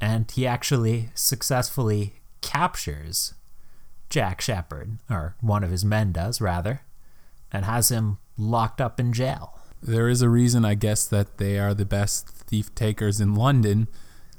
and 0.00 0.30
he 0.30 0.46
actually 0.46 1.08
successfully 1.14 2.20
captures 2.42 3.34
Jack 4.10 4.42
Sheppard, 4.42 4.98
or 5.08 5.34
one 5.40 5.64
of 5.64 5.70
his 5.70 5.84
men 5.84 6.12
does, 6.12 6.40
rather, 6.40 6.82
and 7.50 7.64
has 7.64 7.90
him 7.90 8.18
locked 8.36 8.80
up 8.80 9.00
in 9.00 9.12
jail. 9.12 9.58
There 9.82 10.08
is 10.08 10.20
a 10.20 10.28
reason, 10.28 10.64
I 10.64 10.74
guess, 10.74 11.06
that 11.06 11.38
they 11.38 11.58
are 11.58 11.72
the 11.72 11.86
best 11.86 12.28
thief 12.28 12.72
takers 12.74 13.20
in 13.20 13.34
London. 13.34 13.88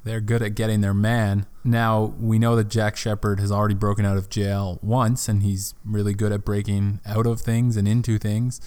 They're 0.04 0.20
good 0.20 0.42
at 0.42 0.54
getting 0.54 0.82
their 0.82 0.94
man. 0.94 1.46
Now, 1.64 2.14
we 2.20 2.38
know 2.38 2.56
that 2.56 2.68
Jack 2.68 2.96
Sheppard 2.96 3.40
has 3.40 3.50
already 3.50 3.74
broken 3.74 4.04
out 4.04 4.18
of 4.18 4.28
jail 4.28 4.78
once, 4.82 5.28
and 5.28 5.42
he's 5.42 5.74
really 5.84 6.14
good 6.14 6.30
at 6.30 6.44
breaking 6.44 7.00
out 7.06 7.26
of 7.26 7.40
things 7.40 7.76
and 7.76 7.88
into 7.88 8.18
things. 8.18 8.60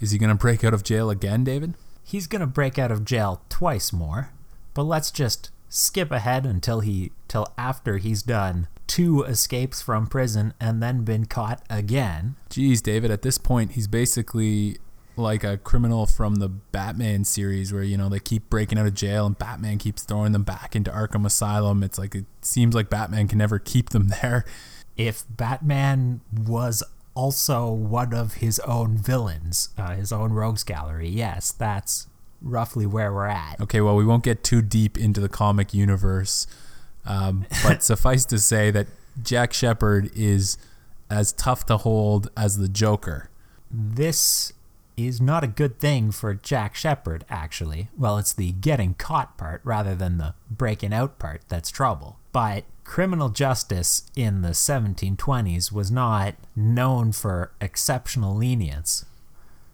Is 0.00 0.12
he 0.12 0.18
going 0.18 0.30
to 0.30 0.34
break 0.34 0.64
out 0.64 0.74
of 0.74 0.82
jail 0.82 1.10
again, 1.10 1.44
David? 1.44 1.74
He's 2.02 2.26
going 2.26 2.40
to 2.40 2.46
break 2.46 2.78
out 2.78 2.90
of 2.90 3.04
jail 3.04 3.42
twice 3.50 3.92
more, 3.92 4.30
but 4.72 4.84
let's 4.84 5.10
just 5.10 5.50
skip 5.68 6.10
ahead 6.10 6.46
until 6.46 6.80
he 6.80 7.12
till 7.28 7.52
after 7.58 7.98
he's 7.98 8.22
done 8.22 8.66
two 8.86 9.22
escapes 9.24 9.82
from 9.82 10.06
prison 10.06 10.54
and 10.58 10.82
then 10.82 11.04
been 11.04 11.26
caught 11.26 11.62
again. 11.68 12.36
Geez, 12.48 12.80
David, 12.80 13.10
at 13.10 13.22
this 13.22 13.38
point, 13.38 13.72
he's 13.72 13.86
basically 13.86 14.78
like 15.18 15.44
a 15.44 15.58
criminal 15.58 16.06
from 16.06 16.36
the 16.36 16.48
Batman 16.48 17.24
series 17.24 17.72
where, 17.72 17.82
you 17.82 17.96
know, 17.96 18.08
they 18.08 18.20
keep 18.20 18.48
breaking 18.48 18.78
out 18.78 18.86
of 18.86 18.94
jail 18.94 19.26
and 19.26 19.36
Batman 19.36 19.78
keeps 19.78 20.02
throwing 20.02 20.32
them 20.32 20.44
back 20.44 20.74
into 20.74 20.90
Arkham 20.90 21.26
Asylum. 21.26 21.82
It's 21.82 21.98
like 21.98 22.14
it 22.14 22.24
seems 22.40 22.74
like 22.74 22.88
Batman 22.88 23.28
can 23.28 23.38
never 23.38 23.58
keep 23.58 23.90
them 23.90 24.08
there. 24.22 24.44
If 24.96 25.24
Batman 25.28 26.20
was 26.32 26.82
also 27.14 27.70
one 27.70 28.14
of 28.14 28.34
his 28.34 28.58
own 28.60 28.96
villains, 28.96 29.70
uh, 29.76 29.94
his 29.94 30.12
own 30.12 30.32
rogues 30.32 30.64
gallery, 30.64 31.08
yes, 31.08 31.52
that's 31.52 32.06
roughly 32.40 32.86
where 32.86 33.12
we're 33.12 33.26
at. 33.26 33.60
Okay, 33.60 33.80
well, 33.80 33.96
we 33.96 34.04
won't 34.04 34.24
get 34.24 34.44
too 34.44 34.62
deep 34.62 34.96
into 34.96 35.20
the 35.20 35.28
comic 35.28 35.74
universe, 35.74 36.46
um, 37.04 37.46
but 37.62 37.82
suffice 37.82 38.24
to 38.26 38.38
say 38.38 38.70
that 38.70 38.86
Jack 39.22 39.52
Sheppard 39.52 40.10
is 40.14 40.58
as 41.10 41.32
tough 41.32 41.66
to 41.66 41.78
hold 41.78 42.30
as 42.36 42.58
the 42.58 42.68
Joker. 42.68 43.30
This 43.70 44.52
is 44.98 45.20
not 45.20 45.44
a 45.44 45.48
good 45.48 45.78
thing 45.78 46.10
for 46.10 46.34
Jack 46.34 46.74
Sheppard, 46.74 47.24
actually. 47.28 47.88
Well, 47.96 48.18
it's 48.18 48.32
the 48.32 48.52
getting 48.52 48.94
caught 48.94 49.38
part 49.38 49.60
rather 49.64 49.94
than 49.94 50.18
the 50.18 50.34
breaking 50.50 50.92
out 50.92 51.18
part 51.18 51.42
that's 51.48 51.70
trouble. 51.70 52.18
But 52.32 52.64
criminal 52.84 53.28
justice 53.28 54.10
in 54.16 54.42
the 54.42 54.50
1720s 54.50 55.70
was 55.70 55.90
not 55.90 56.34
known 56.56 57.12
for 57.12 57.52
exceptional 57.60 58.34
lenience. 58.34 59.04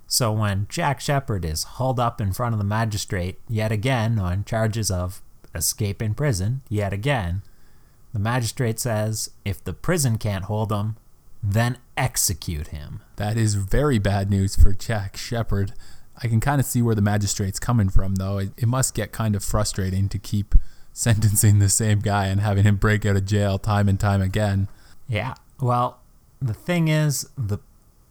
So 0.06 0.32
when 0.32 0.66
Jack 0.68 1.00
Sheppard 1.00 1.44
is 1.44 1.64
hauled 1.64 1.98
up 1.98 2.20
in 2.20 2.32
front 2.32 2.54
of 2.54 2.58
the 2.58 2.64
magistrate 2.64 3.40
yet 3.48 3.72
again 3.72 4.18
on 4.18 4.44
charges 4.44 4.90
of 4.90 5.22
escaping 5.54 6.14
prison 6.14 6.62
yet 6.68 6.92
again, 6.92 7.42
the 8.12 8.18
magistrate 8.18 8.78
says 8.78 9.30
if 9.44 9.62
the 9.62 9.72
prison 9.72 10.18
can't 10.18 10.44
hold 10.44 10.70
him, 10.70 10.96
then 11.42 11.78
execute 11.96 12.68
him. 12.68 13.00
That 13.16 13.36
is 13.36 13.54
very 13.54 13.98
bad 13.98 14.30
news 14.30 14.56
for 14.56 14.72
Jack 14.72 15.16
Sheppard. 15.16 15.72
I 16.22 16.28
can 16.28 16.40
kind 16.40 16.60
of 16.60 16.66
see 16.66 16.82
where 16.82 16.94
the 16.94 17.02
magistrate's 17.02 17.58
coming 17.58 17.88
from, 17.88 18.16
though. 18.16 18.38
It, 18.38 18.50
it 18.56 18.66
must 18.66 18.94
get 18.94 19.12
kind 19.12 19.34
of 19.34 19.42
frustrating 19.44 20.08
to 20.08 20.18
keep 20.18 20.54
sentencing 20.92 21.58
the 21.58 21.68
same 21.68 22.00
guy 22.00 22.26
and 22.26 22.40
having 22.40 22.64
him 22.64 22.76
break 22.76 23.04
out 23.04 23.16
of 23.16 23.24
jail 23.24 23.58
time 23.58 23.88
and 23.88 23.98
time 23.98 24.22
again. 24.22 24.68
Yeah. 25.08 25.34
Well, 25.60 26.00
the 26.40 26.54
thing 26.54 26.88
is, 26.88 27.28
the 27.36 27.58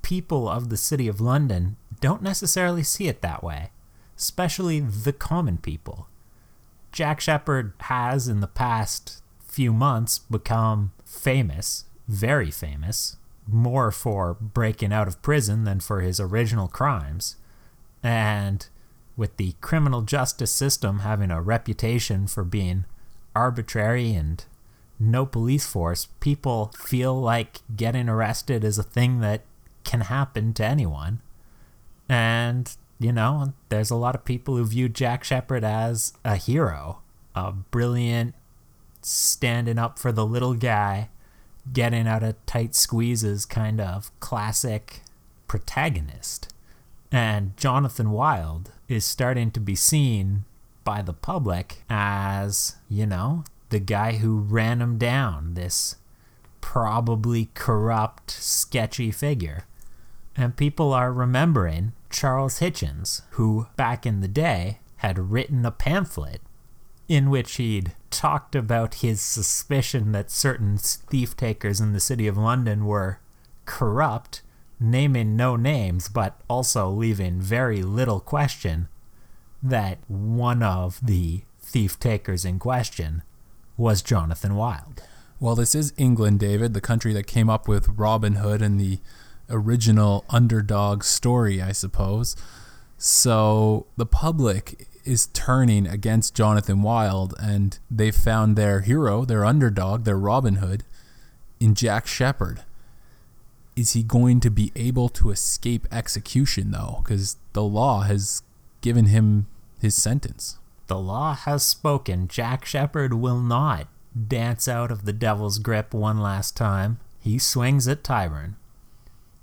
people 0.02 0.50
of 0.50 0.70
the 0.70 0.78
city 0.78 1.08
of 1.08 1.22
London 1.22 1.78
don't 2.02 2.22
necessarily 2.22 2.84
see 2.84 3.08
it 3.08 3.22
that 3.22 3.44
way, 3.44 3.72
especially 4.18 4.80
the 4.82 5.14
common 5.14 5.58
people. 5.58 6.08
Jack 6.92 7.22
Sheppard 7.22 7.74
has, 7.80 8.28
in 8.28 8.42
the 8.42 8.48
past 8.48 9.22
few 9.48 9.72
months, 9.72 10.20
become 10.20 10.92
famous, 11.06 11.86
very 12.08 12.52
famous, 12.52 13.18
more 13.48 13.92
for 13.92 14.34
breaking 14.34 14.94
out 14.94 15.08
of 15.08 15.22
prison 15.22 15.64
than 15.64 15.80
for 15.80 16.02
his 16.02 16.20
original 16.20 16.68
crimes. 16.68 17.36
And 18.02 18.68
with 19.16 19.38
the 19.38 19.56
criminal 19.62 20.02
justice 20.02 20.52
system 20.52 21.00
having 21.00 21.32
a 21.32 21.42
reputation 21.42 22.28
for 22.28 22.44
being 22.44 22.86
arbitrary 23.36 24.14
and 24.14 24.44
no 25.00 25.26
police 25.26 25.68
force, 25.68 26.08
people 26.20 26.72
feel 26.78 27.20
like 27.20 27.62
getting 27.76 28.10
arrested 28.10 28.64
is 28.64 28.78
a 28.78 28.84
thing 28.84 29.20
that 29.20 29.42
can 29.84 30.02
happen 30.02 30.54
to 30.54 30.66
anyone. 30.66 31.22
And, 32.08 32.76
you 33.00 33.12
know, 33.12 33.54
there's 33.70 33.92
a 33.92 33.96
lot 33.96 34.16
of 34.16 34.26
people 34.26 34.56
who 34.56 34.66
view 34.66 34.90
Jack 34.90 35.24
Sheppard 35.24 35.64
as 35.64 36.14
a 36.24 36.36
hero, 36.36 37.02
a 37.36 37.52
brilliant, 37.52 38.36
standing 39.02 39.78
up 39.78 40.00
for 40.00 40.12
the 40.12 40.26
little 40.26 40.54
guy, 40.54 41.10
getting 41.72 42.08
out 42.08 42.24
of 42.24 42.44
tight 42.46 42.76
squeezes 42.76 43.46
kind 43.46 43.80
of 43.80 44.12
classic 44.20 45.02
protagonist. 45.48 46.54
And 47.12 47.56
Jonathan 47.58 48.12
Wild 48.12 48.72
is 48.88 49.06
starting 49.06 49.52
to 49.52 49.60
be 49.60 49.76
seen 49.76 50.46
by 50.84 51.02
the 51.02 51.14
public 51.14 51.84
as, 51.90 52.76
you 52.90 53.06
know, 53.06 53.44
the 53.70 53.80
guy 53.80 54.14
who 54.14 54.40
ran 54.40 54.82
him 54.82 54.98
down, 54.98 55.54
this 55.54 55.96
probably 56.62 57.50
corrupt, 57.54 58.32
sketchy 58.32 59.12
figure. 59.12 59.66
And 60.36 60.58
people 60.58 60.94
are 60.94 61.14
remembering 61.14 61.94
Charles 62.10 62.60
Hitchens, 62.60 63.22
who 63.32 63.68
back 63.76 64.06
in 64.06 64.22
the 64.22 64.28
day 64.28 64.80
had 64.98 65.32
written 65.32 65.66
a 65.66 65.72
pamphlet 65.72 66.42
in 67.08 67.30
which 67.30 67.56
he'd 67.56 67.92
talked 68.14 68.56
about 68.56 68.96
his 68.96 69.20
suspicion 69.20 70.12
that 70.12 70.30
certain 70.30 70.78
thief 70.78 71.36
takers 71.36 71.82
in 71.82 71.94
the 71.94 72.00
city 72.00 72.28
of 72.28 72.38
London 72.38 72.86
were 72.86 73.20
corrupt, 73.66 74.44
naming 74.80 75.36
no 75.36 75.56
names, 75.56 76.08
but 76.08 76.40
also 76.48 76.90
leaving 76.90 77.42
very 77.42 77.82
little 77.82 78.20
question 78.20 78.88
that 79.62 79.98
one 80.08 80.62
of 80.62 81.00
the 81.02 81.42
thief 81.60 82.00
takers 82.00 82.46
in 82.46 82.60
question 82.60 83.24
was 83.78 84.04
Jonathan 84.04 84.56
Wild. 84.56 85.02
Well, 85.40 85.56
this 85.56 85.74
is 85.74 85.94
England, 85.98 86.40
David, 86.40 86.74
the 86.74 86.82
country 86.82 87.14
that 87.14 87.26
came 87.26 87.50
up 87.50 87.68
with 87.68 87.90
Robin 87.90 88.36
Hood 88.36 88.62
and 88.62 88.80
the 88.80 89.00
original 89.50 90.24
underdog 90.30 91.04
story, 91.04 91.62
I 91.62 91.72
suppose. 91.72 92.36
So 92.98 93.88
the 93.98 94.06
public 94.06 94.88
is 95.06 95.28
turning 95.28 95.88
against 95.88 96.36
Jonathan 96.36 96.82
Wild, 96.82 97.34
and 97.40 97.78
they 97.90 98.12
found 98.12 98.56
their 98.56 98.82
hero, 98.82 99.26
their 99.26 99.46
underdog, 99.46 100.04
their 100.04 100.18
Robin 100.18 100.56
Hood, 100.56 100.84
in 101.60 101.76
Jack 101.76 102.08
Sheppard. 102.08 102.64
Is 103.76 103.94
he 103.94 104.04
going 104.04 104.40
to 104.42 104.52
be 104.52 104.72
able 104.76 105.10
to 105.10 105.32
escape 105.32 105.88
execution, 105.92 106.72
though? 106.72 107.02
Because 107.04 107.38
the 107.54 107.64
law 107.64 108.02
has 108.02 108.44
given 108.82 109.06
him 109.06 109.48
his 109.80 109.96
sentence. 109.96 110.60
The 110.88 111.00
law 111.00 111.34
has 111.34 111.64
spoken. 111.64 112.28
Jack 112.28 112.66
Sheppard 112.66 113.14
will 113.14 113.40
not 113.40 113.88
dance 114.28 114.68
out 114.68 114.92
of 114.92 115.06
the 115.06 115.14
devil's 115.14 115.58
grip 115.58 115.94
one 115.94 116.20
last 116.20 116.56
time. 116.56 117.00
He 117.20 117.40
swings 117.40 117.88
at 117.88 118.04
Tyburn. 118.04 118.56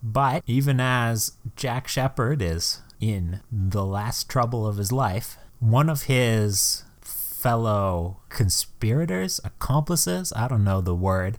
But 0.03 0.43
even 0.47 0.81
as 0.81 1.33
Jack 1.57 1.89
Sheppard 1.89 2.41
is 2.41 2.81
in 3.01 3.41
the 3.51 3.85
last 3.85 4.29
trouble 4.29 4.67
of 4.67 4.77
his 4.77 4.93
life, 4.93 5.37
one 5.61 5.91
of 5.91 6.05
his 6.05 6.85
fellow 7.03 8.21
conspirators, 8.31 9.41
accomplices, 9.45 10.33
I 10.35 10.49
don't 10.49 10.65
know 10.65 10.81
the 10.81 10.95
word, 10.95 11.39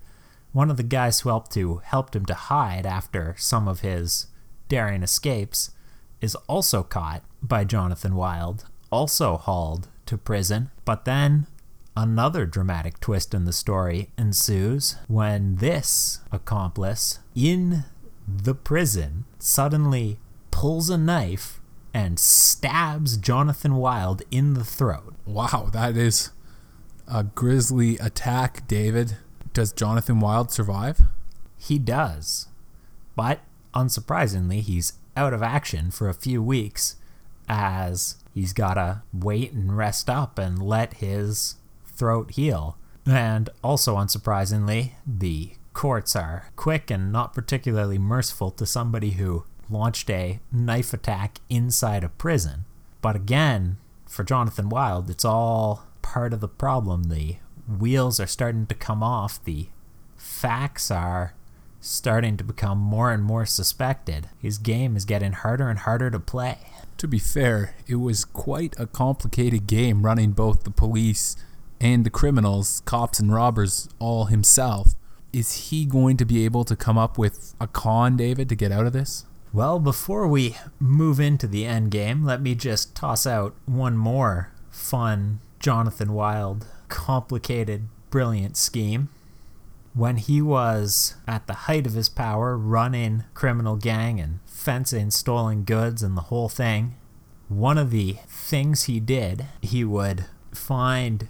one 0.52 0.70
of 0.70 0.78
the 0.78 0.84
guys 0.84 1.22
who 1.22 1.30
helped 1.30 1.52
to 1.54 1.78
helped 1.84 2.16
him 2.16 2.26
to 2.26 2.34
hide 2.34 2.86
after 2.86 3.36
some 3.38 3.68
of 3.68 3.82
his 3.82 4.28
daring 4.70 5.02
escapes 5.04 5.72
is 6.20 6.36
also 6.48 6.84
caught 6.84 7.24
by 7.42 7.64
Jonathan 7.64 8.16
Wild, 8.16 8.66
also 8.92 9.38
hauled 9.38 9.88
to 10.06 10.18
prison, 10.18 10.70
but 10.86 11.06
then 11.06 11.48
another 11.96 12.46
dramatic 12.46 13.00
twist 13.00 13.34
in 13.34 13.46
the 13.46 13.54
story 13.54 14.10
ensues 14.18 14.98
when 15.08 15.56
this 15.56 16.20
accomplice 16.32 17.20
in 17.34 17.86
the 18.28 18.54
prison 18.54 19.26
suddenly 19.40 20.20
pulls 20.52 20.90
a 20.90 20.98
knife 20.98 21.61
and 21.94 22.20
stabs 22.20 23.18
Jonathan 23.18 23.76
Wild 23.76 24.24
in 24.32 24.54
the 24.54 24.64
throat. 24.64 25.16
Wow, 25.26 25.70
that 25.74 25.98
is 25.98 26.32
a 27.08 27.24
grisly 27.24 27.98
attack, 27.98 28.68
David. 28.68 29.18
Does 29.54 29.74
Jonathan 29.74 30.20
Wild 30.20 30.52
survive? 30.52 31.02
He 31.58 31.78
does. 31.78 32.48
But 33.16 33.42
unsurprisingly, 33.74 34.62
he's 34.62 34.94
out 35.18 35.34
of 35.34 35.44
action 35.44 35.92
for 35.92 36.08
a 36.08 36.14
few 36.14 36.42
weeks 36.42 36.96
as 37.50 38.16
he's 38.34 38.54
got 38.54 38.76
to 38.76 39.02
wait 39.14 39.52
and 39.52 39.76
rest 39.76 40.10
up 40.10 40.40
and 40.40 40.62
let 40.62 40.96
his 40.96 41.56
throat 41.86 42.32
heal. 42.32 42.78
And 43.06 43.50
also, 43.64 43.98
unsurprisingly, 43.98 44.92
the 45.06 45.52
courts 45.74 46.16
are 46.16 46.50
quick 46.56 46.90
and 46.90 47.12
not 47.12 47.34
particularly 47.34 47.98
merciful 47.98 48.52
to 48.52 48.66
somebody 48.66 49.12
who 49.12 49.46
launched 49.72 50.10
a 50.10 50.40
knife 50.52 50.94
attack 50.94 51.40
inside 51.50 52.04
a 52.04 52.10
prison. 52.10 52.66
But 53.02 53.16
again, 53.16 53.78
for 54.08 54.24
Jonathan 54.24 54.70
Wild, 54.70 55.10
it's 55.10 55.26
all 55.26 55.88
part 56.02 56.34
of 56.34 56.42
the 56.42 56.48
problem. 56.48 57.04
The 57.04 57.38
wheels 57.68 58.20
are 58.20 58.28
starting 58.28 58.66
to 58.68 58.76
come 58.76 59.02
off, 59.02 59.44
the 59.44 59.68
facts 60.18 60.92
are 60.92 61.34
starting 61.80 62.38
to 62.38 62.44
become 62.44 62.78
more 62.78 63.12
and 63.12 63.24
more 63.24 63.46
suspected. 63.46 64.30
His 64.40 64.58
game 64.58 64.96
is 64.96 65.06
getting 65.06 65.32
harder 65.32 65.68
and 65.70 65.80
harder 65.80 66.12
to 66.12 66.20
play. 66.20 66.60
To 66.98 67.08
be 67.08 67.18
fair, 67.18 67.76
it 67.88 67.96
was 67.96 68.24
quite 68.24 68.76
a 68.80 68.86
complicated 68.86 69.66
game 69.66 70.06
running 70.06 70.32
both 70.32 70.64
the 70.64 70.70
police 70.70 71.36
and 71.80 72.06
the 72.06 72.12
criminals, 72.12 72.84
cops 72.86 73.20
and 73.20 73.34
robbers, 73.34 73.90
all 73.98 74.26
himself. 74.26 74.94
Is 75.34 75.70
he 75.70 75.86
going 75.86 76.18
to 76.18 76.26
be 76.26 76.46
able 76.46 76.64
to 76.66 76.76
come 76.76 76.98
up 76.98 77.18
with 77.18 77.56
a 77.60 77.68
con, 77.68 78.18
David, 78.18 78.50
to 78.50 78.56
get 78.56 78.72
out 78.72 78.86
of 78.86 78.94
this? 78.94 79.26
Well, 79.54 79.80
before 79.80 80.28
we 80.28 80.56
move 80.80 81.20
into 81.20 81.46
the 81.46 81.66
end 81.66 81.92
game, 81.92 82.24
let 82.24 82.42
me 82.42 82.56
just 82.56 82.96
toss 82.96 83.28
out 83.28 83.54
one 83.66 83.98
more 83.98 84.54
fun 84.70 85.42
Jonathan 85.60 86.14
Wild, 86.14 86.68
complicated, 86.88 87.90
brilliant 88.10 88.56
scheme. 88.56 89.10
When 89.94 90.16
he 90.16 90.42
was 90.42 91.16
at 91.28 91.48
the 91.48 91.54
height 91.54 91.86
of 91.86 91.96
his 91.96 92.08
power, 92.08 92.58
running 92.58 93.26
criminal 93.34 93.76
gang 93.76 94.22
and 94.22 94.40
fencing 94.46 95.12
stolen 95.12 95.64
goods 95.64 96.02
and 96.02 96.16
the 96.16 96.22
whole 96.22 96.48
thing, 96.48 96.96
one 97.50 97.78
of 97.78 97.92
the 97.92 98.20
things 98.30 98.84
he 98.84 99.02
did, 99.02 99.48
he 99.62 99.84
would 99.84 100.28
find 100.54 101.28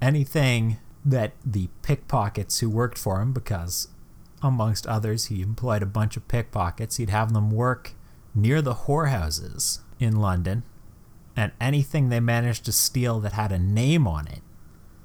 anything 0.00 0.76
that 1.04 1.32
the 1.44 1.68
pickpockets 1.82 2.60
who 2.60 2.70
worked 2.70 2.98
for 2.98 3.20
him, 3.20 3.32
because 3.32 3.88
amongst 4.44 4.86
others, 4.86 5.26
he 5.26 5.42
employed 5.42 5.82
a 5.82 5.86
bunch 5.86 6.16
of 6.16 6.28
pickpockets. 6.28 6.96
He'd 6.96 7.10
have 7.10 7.32
them 7.32 7.50
work 7.50 7.92
near 8.34 8.60
the 8.62 8.74
whorehouses 8.74 9.80
in 9.98 10.16
London. 10.16 10.62
And 11.36 11.52
anything 11.60 12.08
they 12.08 12.20
managed 12.20 12.64
to 12.66 12.72
steal 12.72 13.20
that 13.20 13.32
had 13.32 13.50
a 13.50 13.58
name 13.58 14.06
on 14.06 14.28
it, 14.28 14.42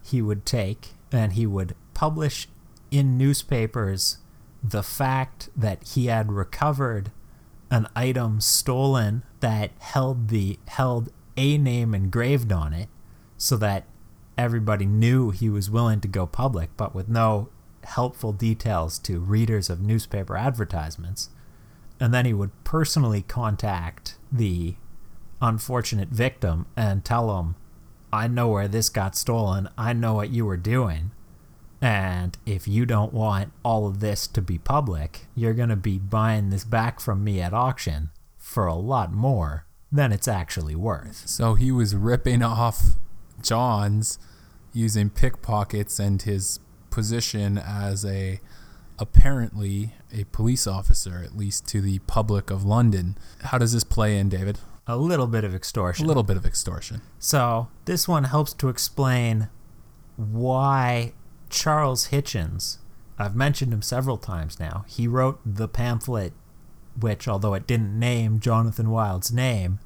he 0.04 0.22
would 0.22 0.46
take 0.46 0.90
and 1.12 1.34
he 1.34 1.46
would 1.46 1.76
publish 1.94 2.48
in 2.92 3.18
newspapers 3.18 4.18
the 4.64 4.84
fact 4.84 5.50
that 5.56 5.84
he 5.96 6.08
had 6.08 6.32
recovered 6.32 7.12
an 7.72 7.88
item 7.96 8.42
stolen 8.42 9.24
that 9.40 9.72
held 9.80 10.30
the 10.30 10.60
held 10.68 11.10
a 11.38 11.58
name 11.58 11.94
engraved 11.94 12.52
on 12.52 12.74
it 12.74 12.90
so 13.38 13.56
that 13.58 13.86
everybody 14.38 14.86
knew 14.86 15.30
he 15.30 15.50
was 15.50 15.70
willing 15.70 16.02
to 16.02 16.08
go 16.08 16.26
public 16.26 16.70
but 16.76 16.96
with 16.96 17.08
no 17.08 17.50
helpful 17.90 18.32
details 18.32 18.98
to 19.00 19.20
readers 19.20 19.70
of 19.70 19.82
newspaper 19.82 20.36
advertisements 20.36 21.30
and 22.00 22.14
then 22.14 22.26
he 22.26 22.34
would 22.34 22.52
personally 22.64 23.22
contact 23.22 24.16
the 24.32 24.76
unfortunate 25.42 26.10
victim 26.10 26.66
and 26.76 27.04
tell 27.04 27.38
him 27.38 27.56
I 28.12 28.28
know 28.28 28.48
where 28.50 28.68
this 28.68 28.90
got 28.90 29.16
stolen. 29.16 29.70
I 29.78 29.94
know 29.94 30.16
what 30.16 30.32
you 30.32 30.46
were 30.46 30.58
doing. 30.58 31.12
And 31.82 32.38
if 32.46 32.68
you 32.68 32.86
don't 32.86 33.14
want 33.14 33.54
all 33.64 33.88
of 33.88 34.00
this 34.00 34.28
to 34.28 34.42
be 34.42 34.58
public, 34.58 35.28
you're 35.36 35.54
going 35.54 35.70
to 35.70 35.76
be 35.76 35.98
buying 36.00 36.50
this 36.50 36.64
back 36.64 37.00
from 37.00 37.24
me 37.24 37.40
at 37.40 37.54
auction 37.54 38.10
for 38.38 38.66
a 38.66 38.76
lot 38.76 39.14
more 39.14 39.66
than 39.92 40.12
it's 40.12 40.28
actually 40.28 40.76
worth. 40.76 41.28
So 41.28 41.54
he 41.54 41.72
was 41.72 41.96
ripping 41.96 42.42
off 42.42 42.96
John's 43.42 44.20
using 44.74 45.10
pickpockets 45.10 46.00
and 46.00 46.22
his 46.22 46.60
position 46.90 47.58
as 47.58 48.06
a 48.06 48.40
apparently 49.00 49.94
a 50.14 50.26
police 50.26 50.68
officer, 50.68 51.22
at 51.24 51.36
least 51.36 51.66
to 51.68 51.82
the 51.82 52.00
public 52.00 52.52
of 52.52 52.66
London. 52.66 53.18
How 53.44 53.58
does 53.58 53.74
this 53.74 53.84
play 53.84 54.18
in, 54.18 54.30
David? 54.30 54.60
A 54.86 54.98
little 54.98 55.28
bit 55.28 55.44
of 55.44 55.56
extortion. 55.56 56.06
A 56.06 56.08
little 56.08 56.24
bit 56.24 56.38
of 56.38 56.46
extortion. 56.46 57.02
So, 57.18 57.70
this 57.86 58.08
one 58.08 58.26
helps 58.26 58.54
to 58.54 58.70
explain 58.70 59.50
why 60.18 61.14
Charles 61.50 62.10
Hitchens, 62.10 62.78
I've 63.18 63.36
mentioned 63.36 63.72
him 63.72 63.82
several 63.82 64.18
times 64.18 64.60
now, 64.60 64.86
he 64.88 65.08
wrote 65.08 65.40
the 65.46 65.68
pamphlet, 65.68 66.34
which, 67.00 67.28
although 67.28 67.54
it 67.54 67.68
didn't 67.68 67.98
name 67.98 68.40
Jonathan 68.40 68.90
Wild's 68.90 69.32
name, 69.32 69.80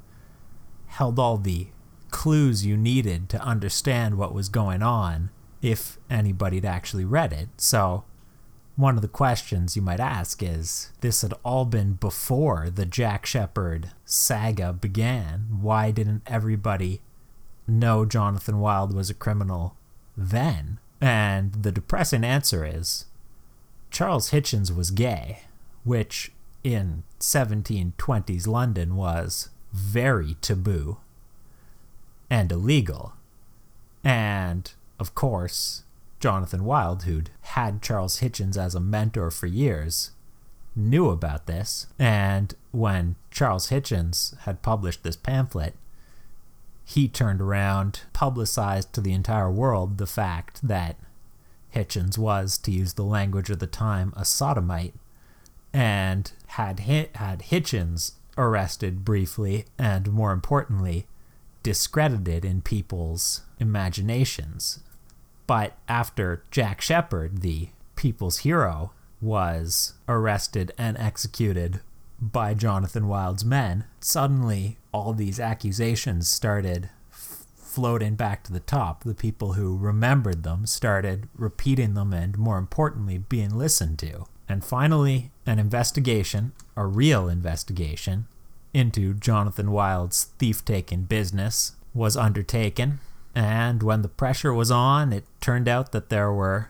held 0.88 1.20
all 1.20 1.38
the 1.38 1.68
clues 2.10 2.66
you 2.66 2.78
needed 2.78 3.28
to 3.30 3.42
understand 3.42 4.18
what 4.18 4.34
was 4.34 4.50
going 4.50 4.82
on 4.82 5.30
if 5.64 5.98
anybody'd 6.10 6.66
actually 6.66 7.06
read 7.06 7.34
it. 7.34 7.48
So, 7.58 8.04
one 8.76 8.96
of 8.96 9.02
the 9.02 9.08
questions 9.08 9.76
you 9.76 9.82
might 9.82 10.00
ask 10.00 10.44
is 10.44 10.92
this 11.02 11.22
had 11.22 11.34
all 11.44 11.64
been 11.66 11.94
before 11.94 12.70
the 12.70 12.86
Jack 12.86 13.26
Sheppard 13.26 13.92
saga 14.04 14.74
began. 14.74 15.48
Why 15.62 15.92
didn't 15.92 16.24
everybody 16.28 17.02
know 17.68 18.04
Jonathan 18.04 18.60
Wild 18.60 18.94
was 18.94 19.10
a 19.10 19.16
criminal 19.16 19.78
then? 20.18 20.80
And 21.00 21.54
the 21.54 21.72
depressing 21.72 22.24
answer 22.24 22.66
is 22.66 23.06
Charles 23.92 24.32
Hitchens 24.32 24.76
was 24.76 24.92
gay, 24.92 25.44
which 25.84 26.32
in 26.64 27.04
1720s 27.20 28.48
London 28.48 28.96
was 28.96 29.50
very 29.72 30.36
taboo 30.42 30.98
and 32.30 32.52
illegal. 32.52 33.14
And, 34.04 34.72
of 35.00 35.16
course, 35.16 35.84
Jonathan 36.20 36.64
Wild, 36.64 37.04
who'd 37.04 37.30
had 37.42 37.82
Charles 37.82 38.20
Hitchens 38.20 38.58
as 38.58 38.76
a 38.76 38.80
mentor 38.80 39.30
for 39.30 39.48
years, 39.48 40.12
knew 40.76 41.10
about 41.10 41.48
this. 41.48 41.88
And 42.00 42.54
when 42.72 43.16
Charles 43.30 43.70
Hitchens 43.70 44.38
had 44.40 44.62
published 44.62 45.04
this 45.04 45.16
pamphlet, 45.16 45.76
he 46.86 47.08
turned 47.08 47.42
around, 47.42 48.02
publicized 48.14 48.94
to 48.94 49.02
the 49.02 49.14
entire 49.14 49.52
world 49.52 49.98
the 49.98 50.08
fact 50.08 50.66
that 50.68 50.98
Hitchens 51.74 52.18
was, 52.18 52.58
to 52.60 52.72
use 52.72 52.94
the 52.94 53.04
language 53.04 53.50
of 53.50 53.60
the 53.60 53.68
time, 53.68 54.14
a 54.16 54.26
sodomite, 54.26 54.94
and 55.74 56.32
had 56.48 56.82
Hi- 56.82 57.10
had 57.16 57.40
Hitchens 57.40 58.14
arrested 58.38 59.04
briefly, 59.04 59.66
and 59.78 60.12
more 60.12 60.32
importantly, 60.32 61.08
discredited 61.64 62.46
in 62.46 62.62
people's 62.62 63.42
imaginations. 63.60 64.80
But 65.48 65.78
after 65.88 66.44
Jack 66.52 66.82
Sheppard, 66.82 67.42
the 67.42 67.70
people's 67.96 68.40
hero, 68.40 68.92
was 69.22 69.94
arrested 70.08 70.72
and 70.78 70.98
executed 70.98 71.80
by 72.20 72.54
Jonathan 72.54 73.08
Wild's 73.08 73.44
men, 73.44 73.86
suddenly 74.00 74.78
all 74.92 75.14
these 75.14 75.40
accusations 75.40 76.28
started 76.28 76.90
f- 77.12 77.46
floating 77.56 78.16
back 78.16 78.44
to 78.44 78.54
the 78.54 78.60
top. 78.60 79.04
The 79.04 79.14
people 79.16 79.54
who 79.54 79.78
remembered 79.78 80.44
them 80.44 80.66
started 80.66 81.28
repeating 81.36 81.94
them 81.94 82.14
and, 82.14 82.38
more 82.38 82.58
importantly, 82.58 83.18
being 83.18 83.58
listened 83.58 84.00
to. 84.00 84.26
And 84.48 84.64
finally, 84.64 85.32
an 85.46 85.60
investigation, 85.60 86.54
a 86.76 86.86
real 86.86 87.28
investigation, 87.28 88.28
into 88.74 89.14
Jonathan 89.14 89.72
Wild's 89.72 90.26
thief 90.40 90.66
taking 90.66 91.04
business 91.04 91.74
was 91.94 92.18
undertaken. 92.18 93.00
And 93.36 93.82
when 93.82 94.02
the 94.02 94.08
pressure 94.08 94.54
was 94.54 94.72
on, 94.72 95.14
it 95.14 95.26
turned 95.42 95.68
out 95.68 95.92
that 95.92 96.10
there 96.10 96.32
were 96.32 96.70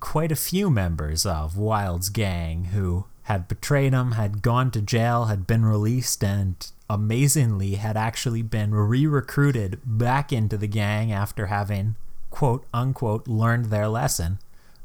quite 0.00 0.32
a 0.32 0.36
few 0.36 0.70
members 0.70 1.26
of 1.26 1.56
Wild's 1.56 2.08
gang 2.08 2.66
who 2.66 3.06
had 3.24 3.48
betrayed 3.48 3.92
him, 3.92 4.12
had 4.12 4.42
gone 4.42 4.70
to 4.70 4.80
jail, 4.80 5.26
had 5.26 5.46
been 5.46 5.64
released, 5.64 6.24
and 6.24 6.70
amazingly 6.88 7.74
had 7.74 7.96
actually 7.96 8.42
been 8.42 8.74
re 8.74 9.06
recruited 9.06 9.78
back 9.84 10.32
into 10.32 10.56
the 10.56 10.66
gang 10.66 11.12
after 11.12 11.46
having, 11.46 11.96
quote 12.30 12.64
unquote, 12.72 13.28
learned 13.28 13.66
their 13.66 13.88
lesson. 13.88 14.38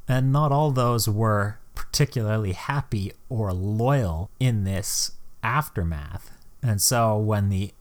And 0.08 0.34
not 0.34 0.52
all 0.52 0.72
those 0.72 1.08
were 1.08 1.58
particularly 1.74 2.52
happy 2.52 3.14
or 3.30 3.54
loyal 3.54 4.30
in 4.40 4.64
this 4.66 5.12
aftermath. 5.44 6.32
And 6.62 6.82
so 6.82 7.18
when 7.18 7.50
the 7.50 7.72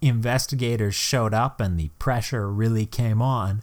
investigators 0.00 0.94
showed 0.94 1.34
up 1.34 1.60
and 1.60 1.78
the 1.78 1.90
pressure 1.98 2.50
really 2.50 2.86
came 2.86 3.20
on, 3.20 3.62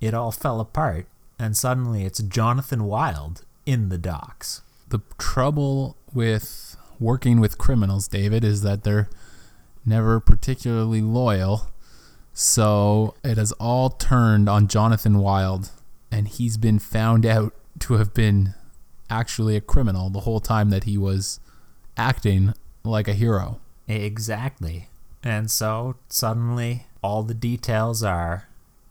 it 0.00 0.14
all 0.14 0.32
fell 0.32 0.60
apart. 0.60 1.06
And 1.38 1.56
suddenly 1.56 2.04
it's 2.04 2.22
Jonathan 2.22 2.84
Wild 2.84 3.42
in 3.66 3.88
the 3.88 3.98
docks. 3.98 4.62
The 4.88 5.00
trouble 5.18 5.96
with 6.12 6.76
working 7.00 7.40
with 7.40 7.58
criminals, 7.58 8.06
David, 8.06 8.44
is 8.44 8.62
that 8.62 8.84
they're 8.84 9.08
never 9.84 10.20
particularly 10.20 11.00
loyal. 11.00 11.68
So 12.32 13.14
it 13.24 13.38
has 13.38 13.52
all 13.52 13.90
turned 13.90 14.48
on 14.48 14.68
Jonathan 14.68 15.18
Wild, 15.18 15.70
and 16.10 16.28
he's 16.28 16.56
been 16.56 16.78
found 16.78 17.26
out 17.26 17.54
to 17.80 17.94
have 17.94 18.14
been 18.14 18.54
actually 19.10 19.56
a 19.56 19.60
criminal 19.60 20.08
the 20.10 20.20
whole 20.20 20.40
time 20.40 20.70
that 20.70 20.84
he 20.84 20.96
was 20.96 21.40
acting 21.96 22.54
like 22.84 23.08
a 23.08 23.14
hero. 23.14 23.60
Exactly. 23.88 24.88
And 25.22 25.50
so 25.50 25.96
suddenly 26.08 26.86
all 27.02 27.22
the 27.22 27.34
details 27.34 28.02
are 28.02 28.48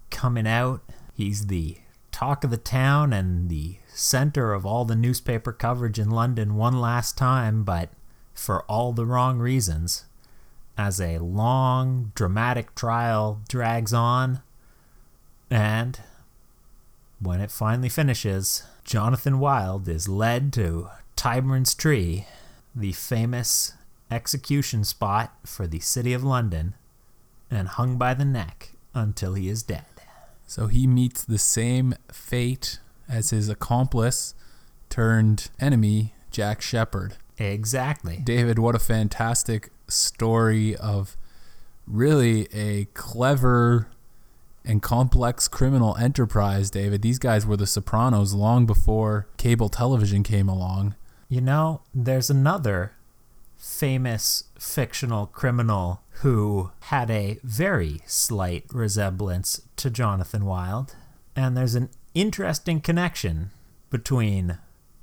coming 0.09 0.47
out. 0.47 0.81
He's 1.13 1.47
the 1.47 1.77
talk 2.11 2.43
of 2.43 2.51
the 2.51 2.57
town 2.57 3.13
and 3.13 3.49
the 3.49 3.77
center 3.87 4.53
of 4.53 4.65
all 4.65 4.85
the 4.85 4.95
newspaper 4.95 5.51
coverage 5.51 5.99
in 5.99 6.09
London 6.09 6.55
one 6.55 6.79
last 6.79 7.17
time, 7.17 7.63
but 7.63 7.89
for 8.33 8.63
all 8.63 8.93
the 8.93 9.05
wrong 9.05 9.39
reasons. 9.39 10.05
As 10.77 11.01
a 11.01 11.19
long, 11.19 12.11
dramatic 12.15 12.73
trial 12.75 13.41
drags 13.49 13.93
on, 13.93 14.41
and 15.49 15.99
when 17.19 17.41
it 17.41 17.51
finally 17.51 17.89
finishes, 17.89 18.63
Jonathan 18.83 19.39
Wild 19.39 19.87
is 19.87 20.07
led 20.07 20.53
to 20.53 20.89
Tyburn's 21.15 21.75
Tree, 21.75 22.25
the 22.73 22.93
famous 22.93 23.73
execution 24.11 24.83
spot 24.83 25.33
for 25.45 25.65
the 25.65 25.79
city 25.79 26.13
of 26.13 26.23
London, 26.23 26.75
and 27.49 27.67
hung 27.67 27.97
by 27.97 28.13
the 28.13 28.25
neck 28.25 28.71
until 28.93 29.33
he 29.33 29.49
is 29.49 29.63
dead. 29.63 29.85
So 30.45 30.67
he 30.67 30.85
meets 30.85 31.23
the 31.23 31.37
same 31.37 31.95
fate 32.11 32.79
as 33.07 33.29
his 33.29 33.49
accomplice 33.49 34.35
turned 34.89 35.49
enemy, 35.59 36.13
Jack 36.29 36.61
Sheppard. 36.61 37.15
Exactly. 37.37 38.17
David, 38.23 38.59
what 38.59 38.75
a 38.75 38.79
fantastic 38.79 39.69
story 39.87 40.75
of 40.75 41.17
really 41.87 42.47
a 42.53 42.85
clever 42.93 43.87
and 44.63 44.81
complex 44.81 45.47
criminal 45.47 45.95
enterprise, 45.97 46.69
David. 46.69 47.01
These 47.01 47.19
guys 47.19 47.45
were 47.45 47.57
the 47.57 47.65
Sopranos 47.65 48.33
long 48.33 48.65
before 48.65 49.27
cable 49.37 49.69
television 49.69 50.21
came 50.23 50.47
along. 50.47 50.95
You 51.29 51.41
know, 51.41 51.81
there's 51.93 52.29
another 52.29 52.93
famous 53.61 54.45
fictional 54.57 55.27
criminal 55.27 56.01
who 56.21 56.71
had 56.81 57.11
a 57.11 57.37
very 57.43 58.01
slight 58.07 58.65
resemblance 58.73 59.61
to 59.75 59.91
Jonathan 59.91 60.45
Wild, 60.45 60.95
and 61.35 61.55
there's 61.55 61.75
an 61.75 61.89
interesting 62.15 62.81
connection 62.81 63.51
between 63.91 64.57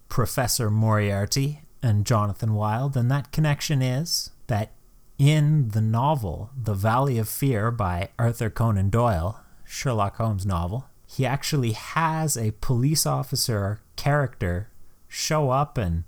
Professor 0.08 0.70
Moriarty 0.70 1.62
and 1.84 2.04
Jonathan 2.04 2.54
Wild, 2.54 2.96
and 2.96 3.08
that 3.12 3.30
connection 3.30 3.80
is 3.80 4.32
that 4.48 4.72
in 5.18 5.68
the 5.68 5.80
novel 5.80 6.50
The 6.60 6.74
Valley 6.74 7.16
of 7.18 7.28
Fear 7.28 7.70
by 7.70 8.08
Arthur 8.18 8.50
Conan 8.50 8.90
Doyle, 8.90 9.40
Sherlock 9.64 10.16
Holmes 10.16 10.44
novel, 10.44 10.86
he 11.06 11.24
actually 11.24 11.72
has 11.72 12.36
a 12.36 12.52
police 12.60 13.06
officer 13.06 13.80
character 13.94 14.68
show 15.06 15.50
up 15.50 15.78
and 15.78 16.04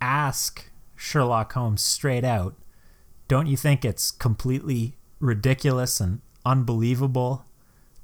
ask 0.00 0.69
Sherlock 1.00 1.54
Holmes 1.54 1.80
straight 1.80 2.24
out, 2.24 2.56
Don't 3.26 3.46
you 3.46 3.56
think 3.56 3.84
it's 3.84 4.10
completely 4.10 4.96
ridiculous 5.18 5.98
and 5.98 6.20
unbelievable 6.44 7.46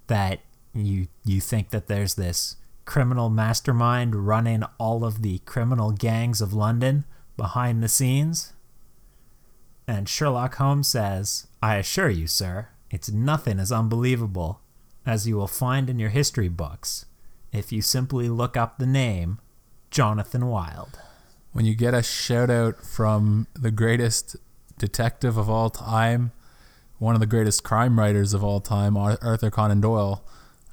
that 0.07 0.41
you 0.73 1.09
you 1.25 1.41
think 1.41 1.71
that 1.71 1.89
there's 1.89 2.15
this 2.15 2.57
criminal 2.87 3.29
mastermind 3.29 4.27
running 4.27 4.63
all 4.79 5.05
of 5.05 5.21
the 5.21 5.41
criminal 5.41 5.93
gangs 5.93 6.41
of 6.41 6.55
London 6.55 7.05
behind 7.37 7.83
the 7.83 7.89
scenes? 7.89 8.55
And 9.87 10.09
Sherlock 10.09 10.55
Holmes 10.55 10.89
says, 10.89 11.49
I 11.63 11.77
assure 11.77 12.11
you, 12.11 12.27
sir, 12.27 12.69
it's 12.91 13.11
nothing 13.11 13.59
as 13.61 13.71
unbelievable 13.71 14.63
as 15.05 15.29
you 15.29 15.37
will 15.37 15.47
find 15.47 15.91
in 15.91 15.99
your 15.99 16.11
history 16.11 16.49
books 16.49 17.05
if 17.53 17.73
you 17.73 17.83
simply 17.83 18.31
look 18.31 18.57
up 18.57 18.79
the 18.79 18.87
name 18.87 19.39
Jonathan 19.91 20.47
Wild. 20.47 20.99
When 21.57 21.65
you 21.65 21.75
get 21.75 21.95
a 21.95 22.03
shout 22.03 22.51
out 22.51 22.85
from 22.85 23.47
the 23.55 23.71
greatest 23.71 24.37
detective 24.77 25.39
of 25.39 25.49
all 25.49 25.71
time, 25.71 26.33
one 26.99 27.15
of 27.15 27.21
the 27.23 27.27
greatest 27.27 27.65
crime 27.65 27.99
writers 27.99 28.35
of 28.35 28.45
all 28.45 28.61
time, 28.61 28.95
Arthur 28.95 29.51
Conan 29.51 29.81
Doyle, 29.81 30.23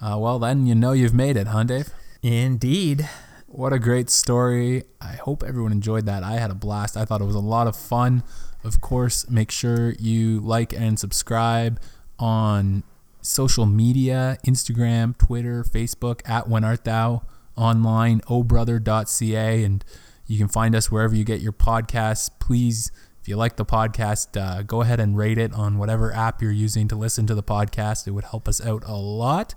uh, 0.01 0.17
well, 0.19 0.39
then 0.39 0.65
you 0.65 0.75
know 0.75 0.91
you've 0.91 1.13
made 1.13 1.37
it, 1.37 1.47
huh, 1.47 1.63
Dave? 1.63 1.89
Indeed. 2.21 3.07
What 3.47 3.71
a 3.71 3.79
great 3.79 4.09
story. 4.09 4.83
I 4.99 5.13
hope 5.13 5.41
everyone 5.41 5.71
enjoyed 5.71 6.05
that. 6.07 6.21
I 6.21 6.33
had 6.33 6.51
a 6.51 6.53
blast. 6.53 6.97
I 6.97 7.05
thought 7.05 7.21
it 7.21 7.27
was 7.27 7.33
a 7.33 7.39
lot 7.39 7.67
of 7.67 7.77
fun. 7.77 8.21
Of 8.61 8.81
course, 8.81 9.29
make 9.29 9.51
sure 9.51 9.91
you 9.91 10.41
like 10.41 10.73
and 10.73 10.99
subscribe 10.99 11.79
on 12.19 12.83
social 13.21 13.65
media 13.65 14.37
Instagram, 14.45 15.17
Twitter, 15.17 15.63
Facebook, 15.63 16.19
at 16.27 16.49
When 16.49 16.65
Art 16.65 16.83
Thou, 16.83 17.21
online, 17.55 18.19
obrother.ca, 18.27 19.63
and 19.63 19.85
you 20.25 20.37
can 20.37 20.47
find 20.47 20.75
us 20.75 20.91
wherever 20.91 21.15
you 21.15 21.23
get 21.23 21.41
your 21.41 21.53
podcasts. 21.53 22.29
Please, 22.39 22.91
if 23.21 23.27
you 23.27 23.35
like 23.35 23.55
the 23.55 23.65
podcast, 23.65 24.39
uh, 24.39 24.63
go 24.63 24.81
ahead 24.81 24.99
and 24.99 25.17
rate 25.17 25.37
it 25.37 25.53
on 25.53 25.77
whatever 25.77 26.13
app 26.13 26.41
you're 26.41 26.51
using 26.51 26.87
to 26.87 26.95
listen 26.95 27.27
to 27.27 27.35
the 27.35 27.43
podcast. 27.43 28.07
It 28.07 28.11
would 28.11 28.25
help 28.25 28.47
us 28.47 28.65
out 28.65 28.83
a 28.85 28.95
lot. 28.95 29.55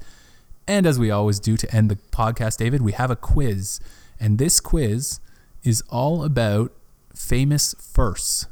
And 0.69 0.87
as 0.87 0.99
we 0.99 1.11
always 1.11 1.39
do 1.39 1.57
to 1.57 1.75
end 1.75 1.91
the 1.91 1.97
podcast, 1.97 2.59
David, 2.59 2.83
we 2.83 2.93
have 2.93 3.11
a 3.11 3.17
quiz. 3.17 3.81
And 4.19 4.39
this 4.39 4.61
quiz 4.61 5.21
is 5.63 5.83
all 5.89 6.25
about 6.25 6.73
famous 7.15 7.75
firsts. 7.79 8.47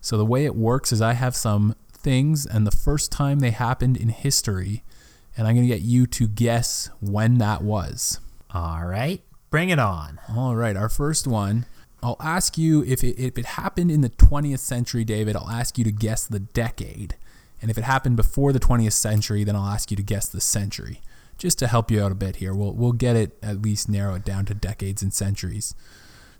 So 0.00 0.16
the 0.16 0.24
way 0.24 0.44
it 0.44 0.54
works 0.54 0.92
is 0.92 1.02
I 1.02 1.12
have 1.12 1.36
some 1.36 1.74
things 1.92 2.46
and 2.46 2.66
the 2.66 2.70
first 2.70 3.12
time 3.12 3.40
they 3.40 3.50
happened 3.50 3.96
in 3.96 4.08
history, 4.08 4.82
and 5.36 5.46
I'm 5.46 5.54
going 5.54 5.68
to 5.68 5.74
get 5.74 5.82
you 5.82 6.06
to 6.06 6.26
guess 6.26 6.88
when 7.00 7.38
that 7.38 7.62
was. 7.62 8.20
All 8.50 8.84
right, 8.84 9.22
bring 9.50 9.70
it 9.70 9.78
on. 9.78 10.20
All 10.34 10.56
right, 10.56 10.76
our 10.76 10.88
first 10.88 11.26
one. 11.26 11.66
I'll 12.02 12.16
ask 12.20 12.56
you 12.56 12.84
if 12.84 13.02
it, 13.02 13.18
if 13.18 13.38
it 13.38 13.44
happened 13.44 13.90
in 13.90 14.02
the 14.02 14.10
20th 14.10 14.60
century, 14.60 15.04
David, 15.04 15.34
I'll 15.34 15.50
ask 15.50 15.78
you 15.78 15.84
to 15.84 15.90
guess 15.90 16.26
the 16.26 16.38
decade. 16.38 17.16
And 17.60 17.70
if 17.70 17.78
it 17.78 17.84
happened 17.84 18.16
before 18.16 18.52
the 18.52 18.60
20th 18.60 18.92
century, 18.92 19.42
then 19.42 19.56
I'll 19.56 19.66
ask 19.66 19.90
you 19.90 19.96
to 19.96 20.02
guess 20.02 20.28
the 20.28 20.40
century. 20.40 21.00
Just 21.38 21.58
to 21.58 21.66
help 21.66 21.90
you 21.90 22.02
out 22.02 22.12
a 22.12 22.16
bit 22.16 22.36
here, 22.36 22.54
we'll, 22.54 22.72
we'll 22.72 22.92
get 22.92 23.16
it 23.16 23.36
at 23.42 23.62
least 23.62 23.88
narrow 23.88 24.14
it 24.14 24.24
down 24.24 24.44
to 24.46 24.54
decades 24.54 25.02
and 25.02 25.12
centuries. 25.12 25.74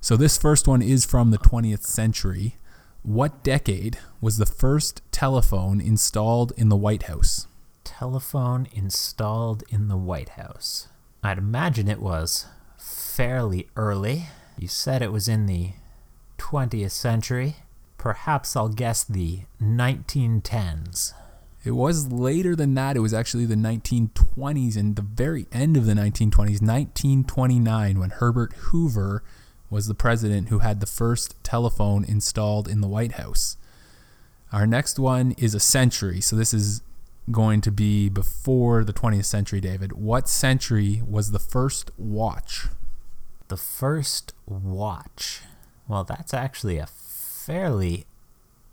So 0.01 0.17
this 0.17 0.39
first 0.39 0.69
one 0.69 0.83
is 0.83 1.05
from 1.05 1.31
the 1.31 1.39
20th 1.39 1.85
century. 1.85 2.57
What 3.03 3.43
decade 3.43 3.99
was 4.21 4.39
the 4.39 4.47
first 4.47 5.03
telephone 5.11 5.81
installed 5.81 6.53
in 6.57 6.69
the 6.69 6.77
White 6.77 7.05
House? 7.05 7.49
Telephone 7.83 8.69
installed 8.73 9.65
in 9.71 9.89
the 9.89 9.97
White 9.97 10.31
House. 10.31 10.89
I'd 11.23 11.39
imagine 11.39 11.89
it 11.89 12.01
was 12.01 12.47
fairly 12.89 13.69
early. 13.77 14.29
You 14.59 14.69
said 14.69 15.03
it 15.03 15.13
was 15.13 15.29
in 15.29 15.47
the 15.47 15.73
20th 16.39 16.93
century. 16.93 17.57
Perhaps 17.97 18.57
I'll 18.57 18.69
guess 18.69 19.05
the 19.05 19.41
1910s. 19.61 21.13
It 21.65 21.73
was 21.73 22.13
later 22.13 22.55
than 22.55 22.75
that. 22.75 22.97
It 22.97 23.01
was 23.01 23.13
actually 23.13 23.45
the 23.45 23.57
1920s 23.57 24.77
and 24.77 24.97
the 24.97 25.03
very 25.03 25.47
end 25.53 25.77
of 25.77 25.85
the 25.85 25.93
1920s, 25.93 26.63
1929, 26.63 27.99
when 27.99 28.11
Herbert 28.11 28.53
Hoover 28.55 29.23
was 29.69 29.87
the 29.87 29.95
president 29.95 30.49
who 30.49 30.61
had 30.61 30.81
the 30.81 30.87
first 30.87 31.35
telephone 31.43 32.05
installed 32.05 32.69
in 32.69 32.81
the 32.81 32.89
White 32.89 33.13
House. 33.13 33.57
Our 34.53 34.67
next 34.67 34.99
one 34.99 35.33
is 35.33 35.55
a 35.55 35.61
century. 35.61 36.21
So 36.21 36.37
this 36.37 36.55
is 36.55 36.83
going 37.31 37.61
to 37.63 37.71
be 37.71 38.09
before 38.09 38.85
the 38.85 38.93
20th 38.93 39.27
century, 39.27 39.61
David. 39.61 39.93
What 39.93 40.29
century 40.29 41.03
was 41.07 41.33
the 41.33 41.39
first 41.39 41.91
watch? 41.99 42.69
The 43.49 43.57
first 43.57 44.35
watch. 44.47 45.41
Well, 45.89 46.05
that's 46.05 46.35
actually 46.35 46.79
a 46.79 46.87
fairly 46.87 48.05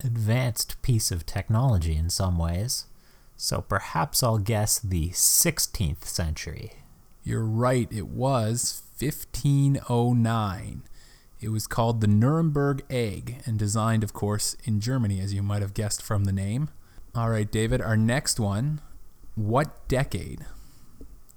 advanced 0.03 0.81
piece 0.81 1.11
of 1.11 1.25
technology 1.25 1.95
in 1.95 2.09
some 2.09 2.37
ways. 2.37 2.85
So 3.37 3.61
perhaps 3.61 4.21
I'll 4.21 4.37
guess 4.37 4.79
the 4.79 5.09
16th 5.09 6.03
century. 6.03 6.73
You're 7.23 7.45
right, 7.45 7.87
it 7.91 8.07
was 8.07 8.83
1509. 8.99 10.83
It 11.41 11.49
was 11.49 11.67
called 11.67 12.01
the 12.01 12.07
Nuremberg 12.07 12.83
Egg 12.89 13.41
and 13.45 13.57
designed, 13.57 14.03
of 14.03 14.13
course, 14.13 14.55
in 14.63 14.79
Germany, 14.79 15.19
as 15.19 15.33
you 15.33 15.41
might 15.41 15.61
have 15.61 15.73
guessed 15.73 16.01
from 16.01 16.25
the 16.25 16.31
name. 16.31 16.69
All 17.13 17.29
right, 17.29 17.49
David, 17.49 17.81
our 17.81 17.97
next 17.97 18.39
one. 18.39 18.81
What 19.35 19.87
decade 19.87 20.45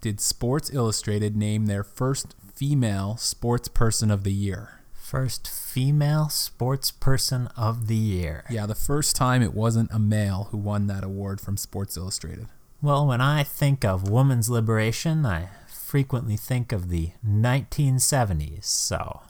did 0.01 0.21
Sports 0.21 0.71
Illustrated 0.73 1.37
name 1.37 1.67
their 1.67 1.83
first 1.83 2.35
female 2.59 3.17
sports 3.17 3.69
person 3.69 4.11
of 4.11 4.25
the 4.25 4.33
year? 4.33 4.81
First 4.93 5.47
female 5.47 6.29
sports 6.29 6.91
person 6.91 7.49
of 7.57 7.87
the 7.87 7.95
year. 7.95 8.43
Yeah, 8.51 8.67
the 8.67 8.75
first 8.75 9.15
time 9.15 9.43
it 9.43 9.55
wasn't 9.55 9.93
a 9.93 10.01
male 10.01 10.49
who 10.51 10.57
won 10.57 10.89
that 10.89 11.05
award 11.05 11.41
from 11.41 11.57
Sports 11.57 11.97
Illustrated. 11.97 12.49
Well, 12.83 13.07
when 13.07 13.21
I 13.21 13.45
think 13.45 13.85
of 13.85 14.11
women's 14.11 14.51
liberation, 14.51 15.25
I 15.25 15.51
frequently 15.69 16.37
think 16.37 16.73
of 16.73 16.89
the 16.89 17.13
1970s, 17.25 18.65
so 18.65 19.21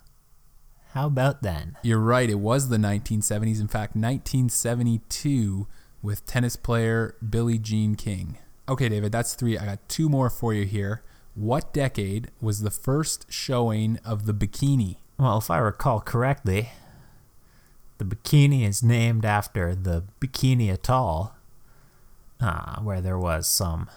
how 0.94 1.08
about 1.08 1.42
then? 1.42 1.76
You're 1.82 1.98
right, 1.98 2.30
it 2.30 2.36
was 2.36 2.70
the 2.70 2.78
1970s. 2.78 3.60
In 3.60 3.68
fact, 3.68 3.94
1972 3.94 5.66
with 6.00 6.24
tennis 6.24 6.56
player 6.56 7.14
Billie 7.28 7.58
Jean 7.58 7.94
King. 7.94 8.38
Okay, 8.70 8.88
David, 8.88 9.12
that's 9.12 9.34
three. 9.34 9.58
I 9.58 9.66
got 9.66 9.86
two 9.86 10.08
more 10.08 10.30
for 10.30 10.54
you 10.54 10.64
here. 10.64 11.02
What 11.38 11.72
decade 11.72 12.32
was 12.40 12.62
the 12.62 12.70
first 12.70 13.26
showing 13.32 14.00
of 14.04 14.26
the 14.26 14.34
bikini? 14.34 14.96
Well, 15.20 15.38
if 15.38 15.52
I 15.52 15.58
recall 15.58 16.00
correctly, 16.00 16.70
the 17.98 18.04
bikini 18.04 18.66
is 18.66 18.82
named 18.82 19.24
after 19.24 19.72
the 19.76 20.02
Bikini 20.20 20.68
Atoll, 20.68 21.30
uh, 22.40 22.80
where 22.80 23.00
there 23.00 23.16
was 23.16 23.48
some 23.48 23.88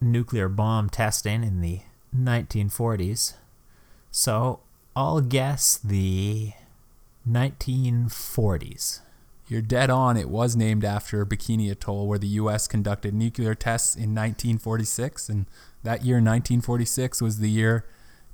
nuclear 0.00 0.48
bomb 0.48 0.90
testing 0.90 1.44
in 1.44 1.60
the 1.60 1.82
1940s. 2.12 3.34
So 4.10 4.58
I'll 4.96 5.20
guess 5.20 5.76
the 5.78 6.50
1940s. 7.30 9.02
You're 9.48 9.62
dead 9.62 9.88
on. 9.88 10.16
It 10.16 10.28
was 10.28 10.54
named 10.54 10.84
after 10.84 11.24
Bikini 11.24 11.70
Atoll, 11.70 12.06
where 12.06 12.18
the 12.18 12.26
U.S. 12.28 12.68
conducted 12.68 13.14
nuclear 13.14 13.54
tests 13.54 13.94
in 13.94 14.14
1946. 14.14 15.30
And 15.30 15.46
that 15.82 16.04
year, 16.04 16.16
1946, 16.16 17.22
was 17.22 17.38
the 17.38 17.48
year 17.48 17.86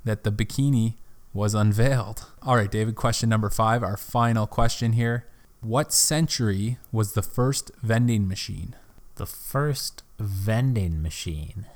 that 0.04 0.24
the 0.24 0.32
bikini 0.32 0.94
was 1.32 1.54
unveiled. 1.54 2.26
All 2.42 2.56
right, 2.56 2.70
David, 2.70 2.96
question 2.96 3.28
number 3.28 3.48
five, 3.48 3.82
our 3.82 3.96
final 3.96 4.46
question 4.46 4.92
here. 4.92 5.26
What 5.60 5.92
century 5.92 6.78
was 6.92 7.12
the 7.12 7.22
first 7.22 7.70
vending 7.82 8.28
machine? 8.28 8.74
The 9.16 9.26
first 9.26 10.02
vending 10.18 11.00
machine. 11.00 11.66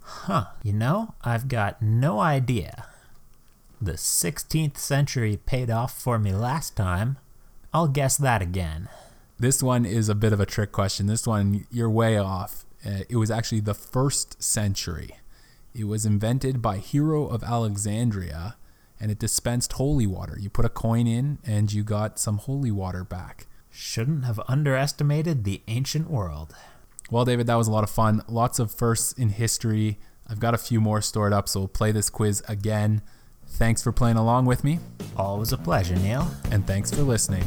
Huh. 0.00 0.46
You 0.62 0.72
know, 0.72 1.14
I've 1.22 1.48
got 1.48 1.82
no 1.82 2.20
idea. 2.20 2.86
The 3.80 3.92
16th 3.92 4.78
century 4.78 5.36
paid 5.36 5.70
off 5.70 5.98
for 5.98 6.18
me 6.18 6.32
last 6.32 6.76
time. 6.76 7.18
I'll 7.74 7.88
guess 7.88 8.16
that 8.16 8.40
again. 8.40 8.88
This 9.40 9.60
one 9.60 9.84
is 9.84 10.08
a 10.08 10.14
bit 10.14 10.32
of 10.32 10.38
a 10.38 10.46
trick 10.46 10.70
question. 10.70 11.08
This 11.08 11.26
one, 11.26 11.66
you're 11.72 11.90
way 11.90 12.16
off. 12.16 12.64
Uh, 12.86 13.00
it 13.08 13.16
was 13.16 13.32
actually 13.32 13.60
the 13.60 13.74
first 13.74 14.40
century. 14.40 15.16
It 15.74 15.88
was 15.88 16.06
invented 16.06 16.62
by 16.62 16.76
Hero 16.76 17.26
of 17.26 17.42
Alexandria 17.42 18.56
and 19.00 19.10
it 19.10 19.18
dispensed 19.18 19.72
holy 19.72 20.06
water. 20.06 20.38
You 20.40 20.50
put 20.50 20.64
a 20.64 20.68
coin 20.68 21.08
in 21.08 21.38
and 21.44 21.72
you 21.72 21.82
got 21.82 22.20
some 22.20 22.38
holy 22.38 22.70
water 22.70 23.02
back. 23.02 23.48
Shouldn't 23.70 24.24
have 24.24 24.40
underestimated 24.46 25.42
the 25.42 25.62
ancient 25.66 26.08
world. 26.08 26.54
Well, 27.10 27.24
David, 27.24 27.48
that 27.48 27.56
was 27.56 27.66
a 27.66 27.72
lot 27.72 27.82
of 27.82 27.90
fun. 27.90 28.22
Lots 28.28 28.60
of 28.60 28.72
firsts 28.72 29.12
in 29.14 29.30
history. 29.30 29.98
I've 30.28 30.38
got 30.38 30.54
a 30.54 30.58
few 30.58 30.80
more 30.80 31.02
stored 31.02 31.32
up, 31.32 31.48
so 31.48 31.60
we'll 31.60 31.68
play 31.68 31.90
this 31.90 32.08
quiz 32.08 32.40
again. 32.46 33.02
Thanks 33.54 33.82
for 33.82 33.92
playing 33.92 34.16
along 34.16 34.46
with 34.46 34.64
me. 34.64 34.80
Always 35.16 35.52
a 35.52 35.56
pleasure, 35.56 35.94
Neil. 35.94 36.28
And 36.50 36.66
thanks 36.66 36.90
for 36.90 37.02
listening. 37.02 37.44